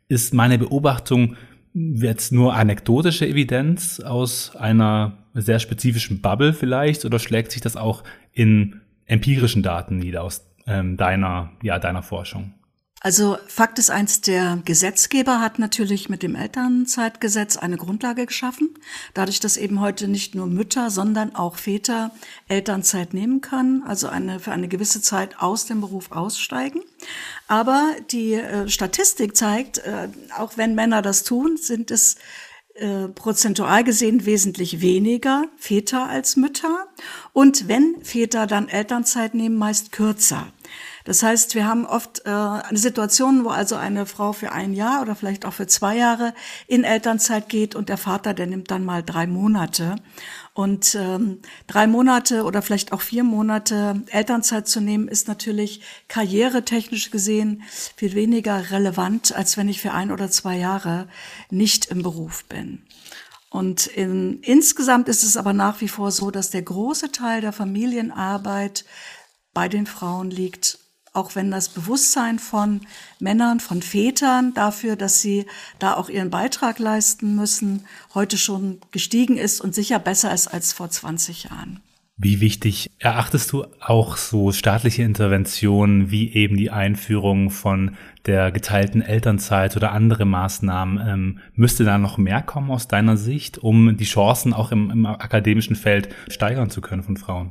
Ist 0.08 0.34
meine 0.34 0.58
Beobachtung 0.58 1.36
jetzt 1.74 2.32
nur 2.32 2.54
anekdotische 2.54 3.26
Evidenz 3.26 4.00
aus 4.00 4.54
einer 4.56 5.18
sehr 5.34 5.58
spezifischen 5.58 6.20
Bubble 6.20 6.52
vielleicht 6.52 7.04
oder 7.04 7.18
schlägt 7.18 7.50
sich 7.52 7.60
das 7.60 7.76
auch 7.76 8.04
in 8.32 8.80
empirischen 9.06 9.62
Daten 9.62 9.98
nieder 9.98 10.22
aus 10.22 10.46
ähm, 10.66 10.96
deiner, 10.96 11.50
ja, 11.62 11.78
deiner 11.78 12.02
Forschung? 12.02 12.54
Also 13.04 13.36
Fakt 13.48 13.78
ist 13.78 13.90
eins, 13.90 14.22
der 14.22 14.60
Gesetzgeber 14.64 15.38
hat 15.38 15.58
natürlich 15.58 16.08
mit 16.08 16.22
dem 16.22 16.34
Elternzeitgesetz 16.34 17.58
eine 17.58 17.76
Grundlage 17.76 18.24
geschaffen, 18.24 18.70
dadurch, 19.12 19.40
dass 19.40 19.58
eben 19.58 19.82
heute 19.82 20.08
nicht 20.08 20.34
nur 20.34 20.46
Mütter, 20.46 20.88
sondern 20.88 21.34
auch 21.34 21.56
Väter 21.56 22.12
Elternzeit 22.48 23.12
nehmen 23.12 23.42
können, 23.42 23.82
also 23.82 24.08
eine, 24.08 24.40
für 24.40 24.52
eine 24.52 24.68
gewisse 24.68 25.02
Zeit 25.02 25.38
aus 25.38 25.66
dem 25.66 25.82
Beruf 25.82 26.12
aussteigen. 26.12 26.80
Aber 27.46 27.94
die 28.10 28.36
äh, 28.36 28.70
Statistik 28.70 29.36
zeigt, 29.36 29.80
äh, 29.80 30.08
auch 30.38 30.56
wenn 30.56 30.74
Männer 30.74 31.02
das 31.02 31.24
tun, 31.24 31.58
sind 31.58 31.90
es 31.90 32.16
äh, 32.72 33.08
prozentual 33.08 33.84
gesehen 33.84 34.24
wesentlich 34.24 34.80
weniger 34.80 35.44
Väter 35.58 36.08
als 36.08 36.36
Mütter. 36.36 36.86
Und 37.34 37.68
wenn 37.68 38.02
Väter 38.02 38.46
dann 38.46 38.66
Elternzeit 38.66 39.34
nehmen, 39.34 39.56
meist 39.56 39.92
kürzer. 39.92 40.53
Das 41.04 41.22
heißt, 41.22 41.54
wir 41.54 41.66
haben 41.66 41.84
oft 41.84 42.22
äh, 42.24 42.30
eine 42.30 42.78
Situation, 42.78 43.44
wo 43.44 43.50
also 43.50 43.76
eine 43.76 44.06
Frau 44.06 44.32
für 44.32 44.52
ein 44.52 44.72
Jahr 44.72 45.02
oder 45.02 45.14
vielleicht 45.14 45.44
auch 45.44 45.52
für 45.52 45.66
zwei 45.66 45.98
Jahre 45.98 46.32
in 46.66 46.82
Elternzeit 46.82 47.50
geht 47.50 47.74
und 47.74 47.90
der 47.90 47.98
Vater, 47.98 48.32
der 48.32 48.46
nimmt 48.46 48.70
dann 48.70 48.86
mal 48.86 49.02
drei 49.02 49.26
Monate. 49.26 49.96
Und 50.54 50.94
ähm, 50.94 51.40
drei 51.66 51.86
Monate 51.86 52.44
oder 52.44 52.62
vielleicht 52.62 52.92
auch 52.92 53.02
vier 53.02 53.22
Monate 53.22 54.02
Elternzeit 54.06 54.66
zu 54.66 54.80
nehmen, 54.80 55.08
ist 55.08 55.28
natürlich 55.28 55.82
karrieretechnisch 56.08 57.10
gesehen 57.10 57.64
viel 57.96 58.14
weniger 58.14 58.70
relevant, 58.70 59.34
als 59.34 59.58
wenn 59.58 59.68
ich 59.68 59.82
für 59.82 59.92
ein 59.92 60.10
oder 60.10 60.30
zwei 60.30 60.56
Jahre 60.56 61.06
nicht 61.50 61.86
im 61.86 62.02
Beruf 62.02 62.46
bin. 62.46 62.82
Und 63.50 63.86
in, 63.88 64.40
insgesamt 64.40 65.08
ist 65.08 65.22
es 65.22 65.36
aber 65.36 65.52
nach 65.52 65.82
wie 65.82 65.88
vor 65.88 66.10
so, 66.12 66.30
dass 66.30 66.50
der 66.50 66.62
große 66.62 67.12
Teil 67.12 67.42
der 67.42 67.52
Familienarbeit 67.52 68.86
bei 69.52 69.68
den 69.68 69.86
Frauen 69.86 70.30
liegt 70.30 70.78
auch 71.14 71.34
wenn 71.36 71.50
das 71.50 71.68
Bewusstsein 71.68 72.38
von 72.38 72.80
Männern, 73.20 73.60
von 73.60 73.80
Vätern 73.80 74.52
dafür, 74.52 74.96
dass 74.96 75.20
sie 75.20 75.46
da 75.78 75.94
auch 75.94 76.08
ihren 76.08 76.30
Beitrag 76.30 76.78
leisten 76.78 77.36
müssen, 77.36 77.86
heute 78.14 78.36
schon 78.36 78.78
gestiegen 78.90 79.38
ist 79.38 79.60
und 79.60 79.74
sicher 79.74 79.98
besser 79.98 80.34
ist 80.34 80.48
als 80.48 80.72
vor 80.72 80.90
20 80.90 81.44
Jahren. 81.44 81.80
Wie 82.16 82.40
wichtig 82.40 82.92
erachtest 83.00 83.52
du 83.52 83.64
auch 83.80 84.16
so 84.16 84.52
staatliche 84.52 85.02
Interventionen 85.02 86.12
wie 86.12 86.32
eben 86.32 86.56
die 86.56 86.70
Einführung 86.70 87.50
von 87.50 87.96
der 88.26 88.52
geteilten 88.52 89.02
Elternzeit 89.02 89.76
oder 89.76 89.90
andere 89.90 90.24
Maßnahmen? 90.24 91.08
Ähm, 91.08 91.38
müsste 91.54 91.82
da 91.82 91.98
noch 91.98 92.16
mehr 92.16 92.40
kommen 92.40 92.70
aus 92.70 92.86
deiner 92.86 93.16
Sicht, 93.16 93.58
um 93.58 93.96
die 93.96 94.04
Chancen 94.04 94.52
auch 94.52 94.70
im, 94.70 94.90
im 94.90 95.06
akademischen 95.06 95.74
Feld 95.74 96.08
steigern 96.28 96.70
zu 96.70 96.80
können 96.80 97.02
von 97.02 97.16
Frauen? 97.16 97.50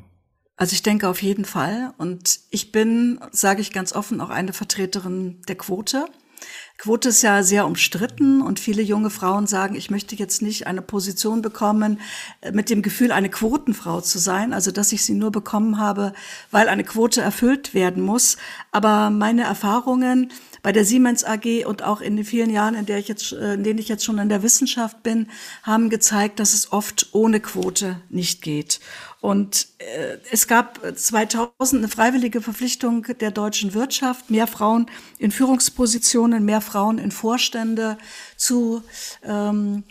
Also 0.64 0.76
ich 0.76 0.82
denke 0.82 1.10
auf 1.10 1.22
jeden 1.22 1.44
Fall. 1.44 1.94
Und 1.98 2.40
ich 2.50 2.72
bin, 2.72 3.20
sage 3.34 3.60
ich 3.60 3.74
ganz 3.74 3.92
offen, 3.92 4.22
auch 4.22 4.30
eine 4.30 4.54
Vertreterin 4.54 5.42
der 5.50 5.58
Quote. 5.58 6.06
Quote 6.78 7.10
ist 7.10 7.22
ja 7.22 7.44
sehr 7.44 7.66
umstritten 7.66 8.42
und 8.42 8.62
viele 8.62 8.82
junge 8.82 9.10
Frauen 9.10 9.46
sagen, 9.46 9.76
ich 9.76 9.90
möchte 9.90 10.16
jetzt 10.16 10.42
nicht 10.42 10.66
eine 10.66 10.82
Position 10.82 11.42
bekommen 11.42 12.00
äh, 12.40 12.54
mit 12.54 12.70
dem 12.70 12.82
Gefühl, 12.82 13.12
eine 13.12 13.30
Quotenfrau 13.30 14.00
zu 14.00 14.20
sein, 14.20 14.54
also 14.54 14.72
dass 14.72 14.94
ich 14.94 15.04
sie 15.04 15.16
nur 15.16 15.34
bekommen 15.34 15.80
habe, 15.80 16.14
weil 16.50 16.70
eine 16.70 16.86
Quote 16.86 17.20
erfüllt 17.20 17.74
werden 17.74 18.02
muss. 18.02 18.38
Aber 18.72 19.10
meine 19.10 19.44
Erfahrungen 19.44 20.32
bei 20.62 20.72
der 20.72 20.86
Siemens 20.86 21.26
AG 21.26 21.66
und 21.66 21.84
auch 21.84 22.00
in 22.00 22.16
den 22.16 22.26
vielen 22.26 22.50
Jahren, 22.50 22.76
in, 22.76 22.86
der 22.86 22.98
ich 22.98 23.10
jetzt, 23.10 23.34
äh, 23.34 23.56
in 23.56 23.66
denen 23.66 23.80
ich 23.80 23.90
jetzt 23.90 24.06
schon 24.06 24.18
in 24.18 24.30
der 24.30 24.44
Wissenschaft 24.44 25.04
bin, 25.04 25.28
haben 25.62 25.90
gezeigt, 25.90 26.40
dass 26.40 26.54
es 26.54 26.72
oft 26.72 27.10
ohne 27.12 27.42
Quote 27.42 28.02
nicht 28.10 28.42
geht. 28.42 28.80
Und 29.24 29.70
äh, 29.78 30.18
es 30.32 30.50
gab 30.50 30.82
2000 30.98 31.80
eine 31.80 31.88
freiwillige 31.88 32.42
Verpflichtung 32.42 33.04
der 33.22 33.32
deutschen 33.32 33.74
Wirtschaft, 33.74 34.30
mehr 34.30 34.48
Frauen 34.48 34.88
in 35.18 35.32
Führungspositionen, 35.32 36.44
mehr 36.44 36.60
Frauen 36.60 36.98
in 36.98 37.10
Vorstände 37.10 37.98
zu 38.36 38.84
ähm, 39.24 39.86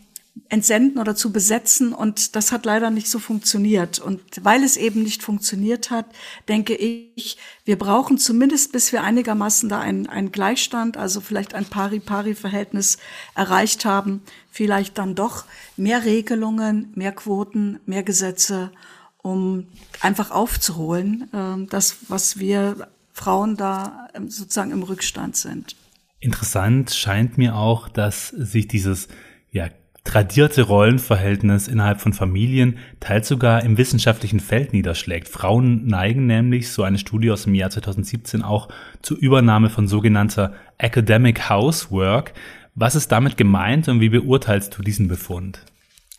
entsenden 0.50 0.98
oder 0.98 1.16
zu 1.16 1.32
besetzen. 1.32 1.94
Und 1.94 2.36
das 2.36 2.52
hat 2.52 2.66
leider 2.66 2.90
nicht 2.90 3.08
so 3.08 3.18
funktioniert. 3.18 4.00
Und 4.00 4.20
weil 4.42 4.62
es 4.62 4.76
eben 4.76 5.02
nicht 5.02 5.22
funktioniert 5.22 5.90
hat, 5.90 6.04
denke 6.46 6.74
ich, 6.74 7.38
wir 7.64 7.78
brauchen 7.78 8.18
zumindest, 8.18 8.70
bis 8.72 8.92
wir 8.92 9.02
einigermaßen 9.02 9.70
da 9.70 9.80
einen, 9.80 10.08
einen 10.08 10.30
Gleichstand, 10.30 10.98
also 10.98 11.22
vielleicht 11.22 11.54
ein 11.54 11.64
Pari-Pari-Verhältnis 11.64 12.98
erreicht 13.34 13.86
haben, 13.86 14.20
vielleicht 14.50 14.98
dann 14.98 15.14
doch 15.14 15.46
mehr 15.78 16.04
Regelungen, 16.04 16.92
mehr 16.94 17.12
Quoten, 17.12 17.80
mehr 17.86 18.02
Gesetze 18.02 18.70
um 19.22 19.68
einfach 20.00 20.30
aufzuholen, 20.30 21.28
äh, 21.32 21.66
das, 21.70 21.96
was 22.08 22.38
wir 22.38 22.88
Frauen 23.12 23.56
da 23.56 24.08
ähm, 24.14 24.28
sozusagen 24.28 24.72
im 24.72 24.82
Rückstand 24.82 25.36
sind. 25.36 25.76
Interessant 26.20 26.90
scheint 26.92 27.38
mir 27.38 27.56
auch, 27.56 27.88
dass 27.88 28.28
sich 28.28 28.68
dieses 28.68 29.08
ja, 29.50 29.68
tradierte 30.04 30.62
Rollenverhältnis 30.62 31.68
innerhalb 31.68 32.00
von 32.00 32.12
Familien 32.12 32.78
teils 33.00 33.28
sogar 33.28 33.62
im 33.64 33.78
wissenschaftlichen 33.78 34.40
Feld 34.40 34.72
niederschlägt. 34.72 35.28
Frauen 35.28 35.86
neigen 35.86 36.26
nämlich, 36.26 36.70
so 36.70 36.82
eine 36.82 36.98
Studie 36.98 37.30
aus 37.30 37.44
dem 37.44 37.54
Jahr 37.54 37.70
2017 37.70 38.42
auch, 38.42 38.68
zur 39.02 39.18
Übernahme 39.18 39.70
von 39.70 39.86
sogenannter 39.86 40.54
Academic 40.78 41.48
Housework. 41.48 42.34
Was 42.74 42.94
ist 42.94 43.12
damit 43.12 43.36
gemeint 43.36 43.88
und 43.88 44.00
wie 44.00 44.08
beurteilst 44.08 44.76
du 44.76 44.82
diesen 44.82 45.08
Befund? 45.08 45.64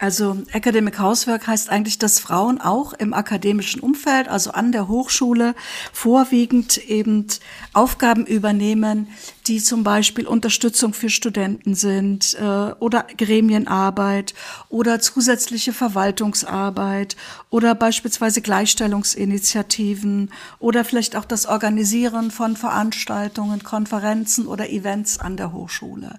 Also 0.03 0.36
Academic 0.51 1.00
Housework 1.00 1.48
heißt 1.48 1.69
eigentlich, 1.69 1.98
dass 1.98 2.19
Frauen 2.19 2.60
auch 2.60 2.91
im 2.91 3.13
akademischen 3.13 3.79
Umfeld, 3.79 4.27
also 4.27 4.51
an 4.51 4.74
der 4.74 4.89
Hochschule, 4.89 5.55
vorwiegend 5.93 6.77
eben 6.89 7.25
Aufgaben 7.72 8.25
übernehmen, 8.25 9.07
die 9.47 9.62
zum 9.62 9.83
Beispiel 9.83 10.25
Unterstützung 10.25 10.93
für 10.93 11.09
Studenten 11.09 11.75
sind 11.75 12.35
äh, 12.39 12.43
oder 12.79 13.05
Gremienarbeit 13.17 14.33
oder 14.69 15.00
zusätzliche 15.00 15.73
Verwaltungsarbeit 15.73 17.15
oder 17.50 17.75
beispielsweise 17.75 18.41
Gleichstellungsinitiativen 18.41 20.31
oder 20.59 20.85
vielleicht 20.85 21.15
auch 21.15 21.25
das 21.25 21.45
Organisieren 21.45 22.31
von 22.31 22.55
Veranstaltungen, 22.55 23.63
Konferenzen 23.63 24.47
oder 24.47 24.69
Events 24.69 25.19
an 25.19 25.35
der 25.38 25.51
Hochschule. 25.51 26.15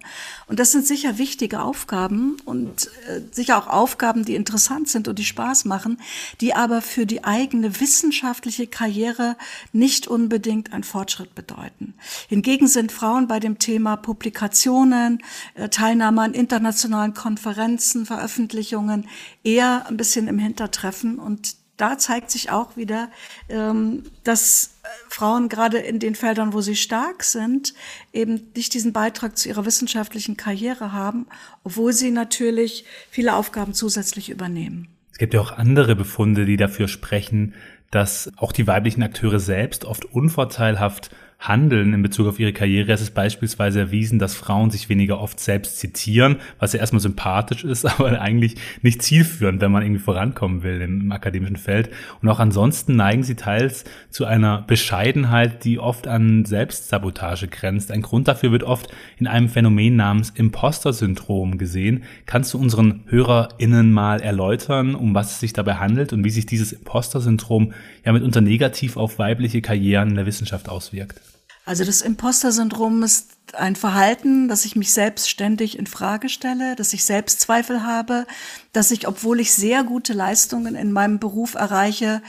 Und 0.47 0.59
das 0.59 0.71
sind 0.71 0.85
sicher 0.85 1.17
wichtige 1.17 1.61
Aufgaben 1.61 2.37
und 2.45 2.87
äh, 3.07 3.21
sicher 3.31 3.57
auch 3.57 3.67
Aufgaben, 3.67 4.25
die 4.25 4.35
interessant 4.35 4.87
sind 4.87 5.07
und 5.07 5.17
die 5.17 5.25
Spaß 5.25 5.65
machen, 5.65 5.99
die 6.41 6.53
aber 6.53 6.81
für 6.81 7.05
die 7.05 7.23
eigene 7.23 7.79
wissenschaftliche 7.79 8.67
Karriere 8.67 9.35
nicht 9.73 10.07
unbedingt 10.07 10.73
einen 10.73 10.83
Fortschritt 10.83 11.33
bedeuten. 11.33 11.95
Hingegen 12.27 12.67
sind 12.67 12.91
Frauen 12.91 13.14
Frauen 13.15 13.27
bei 13.29 13.39
dem 13.39 13.59
Thema 13.59 13.95
Publikationen, 13.95 15.23
äh, 15.53 15.69
Teilnahme 15.69 16.21
an 16.21 16.33
internationalen 16.33 17.13
Konferenzen, 17.13 18.05
Veröffentlichungen 18.05 19.07
eher 19.41 19.85
ein 19.87 19.95
bisschen 19.95 20.27
im 20.27 20.37
Hintertreffen. 20.37 21.17
Und 21.17 21.55
da 21.77 21.97
zeigt 21.97 22.29
sich 22.29 22.51
auch 22.51 22.75
wieder, 22.75 23.09
ähm, 23.47 24.03
dass 24.25 24.75
äh, 24.83 24.87
Frauen 25.07 25.47
gerade 25.47 25.77
in 25.77 25.99
den 25.99 26.13
Feldern, 26.13 26.51
wo 26.51 26.59
sie 26.59 26.75
stark 26.75 27.23
sind, 27.23 27.73
eben 28.11 28.51
nicht 28.53 28.73
diesen 28.73 28.91
Beitrag 28.91 29.37
zu 29.37 29.47
ihrer 29.47 29.65
wissenschaftlichen 29.65 30.35
Karriere 30.35 30.91
haben, 30.91 31.25
obwohl 31.63 31.93
sie 31.93 32.11
natürlich 32.11 32.83
viele 33.09 33.35
Aufgaben 33.35 33.73
zusätzlich 33.73 34.29
übernehmen. 34.29 34.89
Es 35.13 35.19
gibt 35.19 35.33
ja 35.33 35.39
auch 35.39 35.51
andere 35.53 35.95
Befunde, 35.95 36.45
die 36.45 36.57
dafür 36.57 36.89
sprechen, 36.89 37.53
dass 37.91 38.29
auch 38.35 38.51
die 38.51 38.67
weiblichen 38.67 39.03
Akteure 39.03 39.39
selbst 39.39 39.85
oft 39.85 40.03
unvorteilhaft 40.03 41.11
handeln 41.39 41.93
in 41.93 42.01
Bezug 42.01 42.27
auf 42.27 42.39
ihre 42.39 42.53
Karriere. 42.53 42.91
Es 42.91 43.01
ist 43.01 43.13
beispielsweise 43.13 43.79
erwiesen, 43.79 44.19
dass 44.19 44.35
Frauen 44.35 44.71
sich 44.71 44.89
weniger 44.89 45.19
oft 45.19 45.39
selbst 45.39 45.79
zitieren, 45.79 46.37
was 46.59 46.73
ja 46.73 46.79
erstmal 46.79 47.01
sympathisch 47.01 47.63
ist, 47.63 47.85
aber 47.99 48.19
eigentlich 48.21 48.55
nicht 48.81 49.01
zielführend, 49.01 49.61
wenn 49.61 49.71
man 49.71 49.83
irgendwie 49.83 50.01
vorankommen 50.01 50.63
will 50.63 50.81
im, 50.81 51.11
akademischen 51.11 51.57
Feld. 51.57 51.89
Und 52.21 52.29
auch 52.29 52.39
ansonsten 52.39 52.95
neigen 52.95 53.23
sie 53.23 53.35
teils 53.35 53.85
zu 54.09 54.25
einer 54.25 54.63
Bescheidenheit, 54.63 55.63
die 55.63 55.79
oft 55.79 56.07
an 56.07 56.45
Selbstsabotage 56.45 57.47
grenzt. 57.47 57.91
Ein 57.91 58.01
Grund 58.01 58.27
dafür 58.27 58.51
wird 58.51 58.63
oft 58.63 58.91
in 59.17 59.27
einem 59.27 59.49
Phänomen 59.49 59.95
namens 59.95 60.31
Imposter-Syndrom 60.31 61.57
gesehen. 61.57 62.03
Kannst 62.25 62.53
du 62.53 62.57
unseren 62.57 63.03
HörerInnen 63.07 63.91
mal 63.91 64.21
erläutern, 64.21 64.95
um 64.95 65.13
was 65.13 65.33
es 65.33 65.39
sich 65.39 65.53
dabei 65.53 65.75
handelt 65.75 66.11
und 66.11 66.23
wie 66.23 66.29
sich 66.29 66.45
dieses 66.45 66.73
Imposter-Syndrom 66.73 67.73
ja 68.03 68.11
mitunter 68.11 68.41
negativ 68.41 68.97
auf 68.97 69.19
weibliche 69.19 69.61
Karrieren 69.61 70.09
in 70.09 70.15
der 70.15 70.25
Wissenschaft 70.25 70.69
auswirkt? 70.69 71.34
Also 71.65 71.83
das 71.83 72.01
Imposter-Syndrom 72.01 73.01
ist 73.01 73.31
ein 73.53 73.75
Verhalten, 73.75 74.47
dass 74.47 74.65
ich 74.65 74.75
mich 74.75 74.93
selbst 74.93 75.29
ständig 75.29 75.79
in 75.79 75.87
Frage 75.87 76.29
stelle, 76.29 76.75
dass 76.75 76.93
ich 76.93 77.03
Selbstzweifel 77.03 77.83
habe, 77.83 78.27
dass 78.71 78.91
ich, 78.91 79.07
obwohl 79.07 79.39
ich 79.39 79.53
sehr 79.53 79.83
gute 79.83 80.13
Leistungen 80.13 80.75
in 80.75 80.91
meinem 80.91 81.19
Beruf 81.19 81.55
erreiche, 81.55 82.21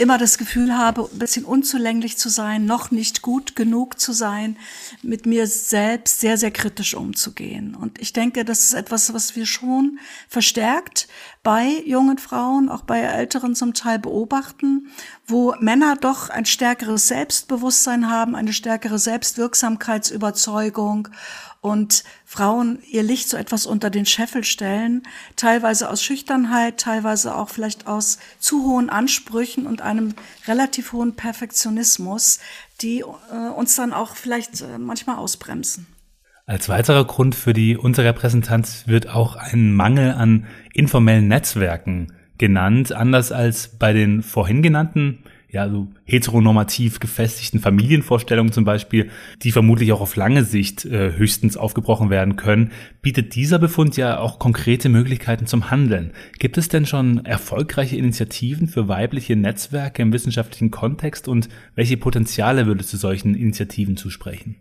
immer 0.00 0.16
das 0.16 0.38
Gefühl 0.38 0.78
habe, 0.78 1.10
ein 1.12 1.18
bisschen 1.18 1.44
unzulänglich 1.44 2.16
zu 2.16 2.30
sein, 2.30 2.64
noch 2.64 2.90
nicht 2.90 3.20
gut 3.20 3.54
genug 3.54 4.00
zu 4.00 4.12
sein, 4.12 4.56
mit 5.02 5.26
mir 5.26 5.46
selbst 5.46 6.20
sehr, 6.20 6.38
sehr 6.38 6.50
kritisch 6.50 6.94
umzugehen. 6.94 7.74
Und 7.74 8.00
ich 8.00 8.14
denke, 8.14 8.46
das 8.46 8.60
ist 8.60 8.72
etwas, 8.72 9.12
was 9.12 9.36
wir 9.36 9.44
schon 9.44 9.98
verstärkt 10.26 11.06
bei 11.42 11.82
jungen 11.84 12.16
Frauen, 12.16 12.70
auch 12.70 12.80
bei 12.82 13.00
älteren 13.00 13.54
zum 13.54 13.74
Teil 13.74 13.98
beobachten, 13.98 14.88
wo 15.26 15.54
Männer 15.60 15.96
doch 15.96 16.30
ein 16.30 16.46
stärkeres 16.46 17.08
Selbstbewusstsein 17.08 18.08
haben, 18.08 18.34
eine 18.34 18.54
stärkere 18.54 18.98
Selbstwirksamkeitsüberzeugung 18.98 21.08
und 21.60 22.04
Frauen 22.24 22.78
ihr 22.90 23.02
Licht 23.02 23.28
so 23.28 23.36
etwas 23.36 23.66
unter 23.66 23.90
den 23.90 24.06
Scheffel 24.06 24.44
stellen, 24.44 25.02
teilweise 25.36 25.90
aus 25.90 26.02
Schüchternheit, 26.02 26.78
teilweise 26.78 27.34
auch 27.34 27.50
vielleicht 27.50 27.86
aus 27.86 28.18
zu 28.38 28.64
hohen 28.64 28.88
Ansprüchen 28.88 29.66
und 29.66 29.82
einem 29.82 30.14
relativ 30.46 30.92
hohen 30.92 31.16
Perfektionismus, 31.16 32.40
die 32.80 33.00
äh, 33.00 33.50
uns 33.54 33.76
dann 33.76 33.92
auch 33.92 34.16
vielleicht 34.16 34.62
äh, 34.62 34.78
manchmal 34.78 35.16
ausbremsen. 35.16 35.86
Als 36.46 36.68
weiterer 36.68 37.04
Grund 37.04 37.34
für 37.34 37.52
die 37.52 37.76
Unterrepräsentanz 37.76 38.84
wird 38.86 39.08
auch 39.08 39.36
ein 39.36 39.72
Mangel 39.72 40.12
an 40.12 40.46
informellen 40.72 41.28
Netzwerken 41.28 42.12
genannt, 42.38 42.90
anders 42.92 43.30
als 43.30 43.68
bei 43.78 43.92
den 43.92 44.22
vorhin 44.22 44.62
genannten 44.62 45.22
ja, 45.52 45.68
so 45.68 45.88
heteronormativ 46.04 47.00
gefestigten 47.00 47.60
Familienvorstellungen 47.60 48.52
zum 48.52 48.64
Beispiel, 48.64 49.10
die 49.42 49.52
vermutlich 49.52 49.92
auch 49.92 50.00
auf 50.00 50.16
lange 50.16 50.44
Sicht 50.44 50.84
äh, 50.84 51.12
höchstens 51.16 51.56
aufgebrochen 51.56 52.08
werden 52.08 52.36
können, 52.36 52.70
bietet 53.02 53.34
dieser 53.34 53.58
Befund 53.58 53.96
ja 53.96 54.18
auch 54.18 54.38
konkrete 54.38 54.88
Möglichkeiten 54.88 55.46
zum 55.46 55.70
Handeln. 55.70 56.12
Gibt 56.38 56.56
es 56.56 56.68
denn 56.68 56.86
schon 56.86 57.24
erfolgreiche 57.24 57.96
Initiativen 57.96 58.68
für 58.68 58.88
weibliche 58.88 59.34
Netzwerke 59.34 60.02
im 60.02 60.12
wissenschaftlichen 60.12 60.70
Kontext 60.70 61.26
und 61.26 61.48
welche 61.74 61.96
Potenziale 61.96 62.66
würdest 62.66 62.92
du 62.92 62.96
solchen 62.96 63.34
Initiativen 63.34 63.96
zusprechen? 63.96 64.56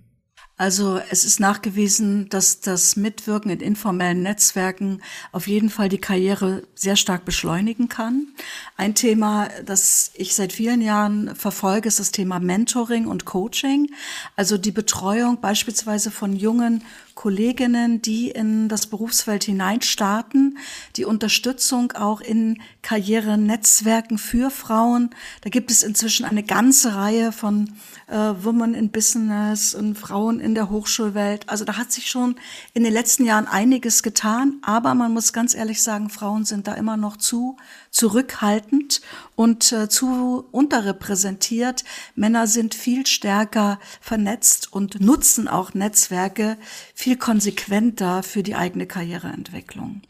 Also 0.60 1.00
es 1.10 1.24
ist 1.24 1.40
nachgewiesen, 1.40 2.28
dass 2.28 2.60
das 2.60 2.98
Mitwirken 2.98 3.50
in 3.50 3.62
informellen 3.62 4.24
Netzwerken 4.24 5.02
auf 5.32 5.48
jeden 5.48 5.70
Fall 5.70 5.88
die 5.88 6.00
Karriere 6.00 6.64
sehr 6.76 6.98
stark 6.98 7.24
beschleunigen 7.24 7.88
kann. 7.88 8.28
Ein 8.76 8.94
Thema, 8.94 9.48
das 9.66 10.12
ich 10.16 10.36
seit 10.36 10.52
vielen 10.52 10.82
Jahren 10.82 11.34
verfolge, 11.34 11.88
ist 11.88 12.02
das 12.02 12.12
Thema 12.12 12.42
Mentoring 12.42 13.08
und 13.08 13.24
Coaching. 13.24 13.90
Also 14.36 14.58
die 14.58 14.74
Betreuung 14.74 15.40
beispielsweise 15.40 16.12
von 16.12 16.36
jungen 16.36 16.84
Kolleginnen, 17.20 18.02
die 18.02 18.32
in 18.32 18.70
das 18.70 18.88
Berufsfeld 18.88 19.44
hineinstarten, 19.44 20.58
die 20.96 21.04
Unterstützung 21.04 21.92
auch 21.92 22.22
in 22.22 22.62
Karrierenetzwerken 22.82 24.18
für 24.18 24.50
Frauen. 24.50 25.10
Da 25.42 25.50
gibt 25.50 25.70
es 25.70 25.84
inzwischen 25.84 26.24
eine 26.24 26.44
ganze 26.44 26.96
Reihe 26.96 27.34
von 27.34 27.74
äh, 28.08 28.16
Women 28.16 28.74
in 28.74 28.90
Business 28.92 29.76
und 29.76 29.96
Frauen 29.96 30.40
in 30.40 30.56
der 30.56 30.70
Hochschulwelt. 30.70 31.50
Also 31.50 31.66
da 31.66 31.76
hat 31.76 31.92
sich 31.92 32.10
schon 32.10 32.36
in 32.74 32.86
den 32.86 32.94
letzten 32.94 33.26
Jahren 33.26 33.48
einiges 33.48 34.02
getan, 34.02 34.54
aber 34.62 34.94
man 34.94 35.12
muss 35.12 35.34
ganz 35.34 35.54
ehrlich 35.54 35.84
sagen, 35.84 36.10
Frauen 36.10 36.46
sind 36.46 36.68
da 36.68 36.74
immer 36.76 36.96
noch 36.96 37.18
zu 37.18 37.58
zurückhaltend 37.92 39.02
und 39.36 39.72
äh, 39.72 39.90
zu 39.90 40.46
unterrepräsentiert. 40.52 41.84
Männer 42.16 42.48
sind 42.48 42.76
viel 42.76 43.06
stärker 43.06 43.80
vernetzt 44.02 44.72
und 44.72 45.02
nutzen 45.02 45.48
auch 45.48 45.74
Netzwerke 45.74 46.58
viel 46.94 47.18
konsequenter 47.18 48.24
für 48.24 48.44
die 48.44 48.56
eigene 48.56 48.86
Karriereentwicklung. 48.86 50.02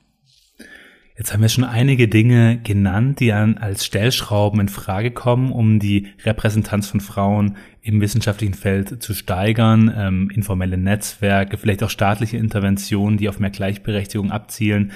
Jetzt 1.20 1.34
haben 1.34 1.42
wir 1.42 1.50
schon 1.50 1.66
einige 1.66 2.08
Dinge 2.08 2.62
genannt, 2.64 3.20
die 3.20 3.34
an, 3.34 3.58
als 3.58 3.84
Stellschrauben 3.84 4.62
in 4.62 4.70
Frage 4.70 5.12
kommen, 5.12 5.52
um 5.52 5.78
die 5.78 6.08
Repräsentanz 6.24 6.88
von 6.88 7.02
Frauen 7.02 7.58
im 7.82 8.00
wissenschaftlichen 8.00 8.54
Feld 8.54 9.04
zu 9.04 9.14
steigern. 9.14 9.94
Ähm, 9.94 10.30
informelle 10.30 10.78
Netzwerke, 10.78 11.58
vielleicht 11.58 11.84
auch 11.84 11.90
staatliche 11.90 12.38
Interventionen, 12.38 13.18
die 13.18 13.28
auf 13.28 13.38
mehr 13.38 13.50
Gleichberechtigung 13.50 14.32
abzielen. 14.32 14.94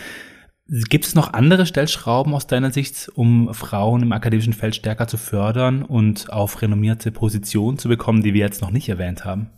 Gibt 0.67 1.05
es 1.05 1.13
noch 1.13 1.33
andere 1.33 1.65
Stellschrauben 1.65 2.33
aus 2.33 2.47
deiner 2.47 2.71
Sicht, 2.71 3.11
um 3.15 3.53
Frauen 3.53 4.01
im 4.01 4.13
akademischen 4.13 4.53
Feld 4.53 4.75
stärker 4.75 5.07
zu 5.07 5.17
fördern 5.17 5.83
und 5.83 6.31
auf 6.31 6.61
renommierte 6.61 7.11
Positionen 7.11 7.77
zu 7.77 7.89
bekommen, 7.89 8.23
die 8.23 8.33
wir 8.33 8.41
jetzt 8.41 8.61
noch 8.61 8.71
nicht 8.71 8.87
erwähnt 8.87 9.25
haben? 9.25 9.49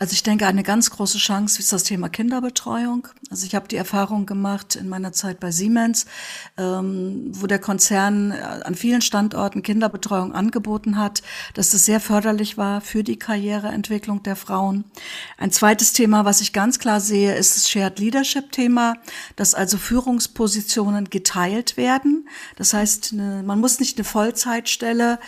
Also 0.00 0.14
ich 0.14 0.22
denke, 0.22 0.46
eine 0.46 0.62
ganz 0.62 0.88
große 0.88 1.18
Chance 1.18 1.58
ist 1.58 1.74
das 1.74 1.82
Thema 1.82 2.08
Kinderbetreuung. 2.08 3.06
Also 3.30 3.44
ich 3.44 3.54
habe 3.54 3.68
die 3.68 3.76
Erfahrung 3.76 4.24
gemacht 4.24 4.74
in 4.74 4.88
meiner 4.88 5.12
Zeit 5.12 5.40
bei 5.40 5.50
Siemens, 5.50 6.06
ähm, 6.56 7.26
wo 7.32 7.46
der 7.46 7.58
Konzern 7.58 8.30
äh, 8.32 8.36
an 8.64 8.74
vielen 8.74 9.02
Standorten 9.02 9.62
Kinderbetreuung 9.62 10.32
angeboten 10.32 10.96
hat, 10.96 11.20
dass 11.52 11.68
das 11.68 11.84
sehr 11.84 12.00
förderlich 12.00 12.56
war 12.56 12.80
für 12.80 13.04
die 13.04 13.18
Karriereentwicklung 13.18 14.22
der 14.22 14.36
Frauen. 14.36 14.84
Ein 15.36 15.52
zweites 15.52 15.92
Thema, 15.92 16.24
was 16.24 16.40
ich 16.40 16.54
ganz 16.54 16.78
klar 16.78 17.00
sehe, 17.00 17.34
ist 17.34 17.56
das 17.56 17.68
Shared 17.68 17.98
Leadership 17.98 18.52
Thema, 18.52 18.94
dass 19.36 19.52
also 19.52 19.76
Führungspositionen 19.76 21.10
geteilt 21.10 21.76
werden. 21.76 22.26
Das 22.56 22.72
heißt, 22.72 23.12
eine, 23.12 23.42
man 23.42 23.60
muss 23.60 23.80
nicht 23.80 23.98
eine 23.98 24.04
Vollzeitstelle 24.04 25.18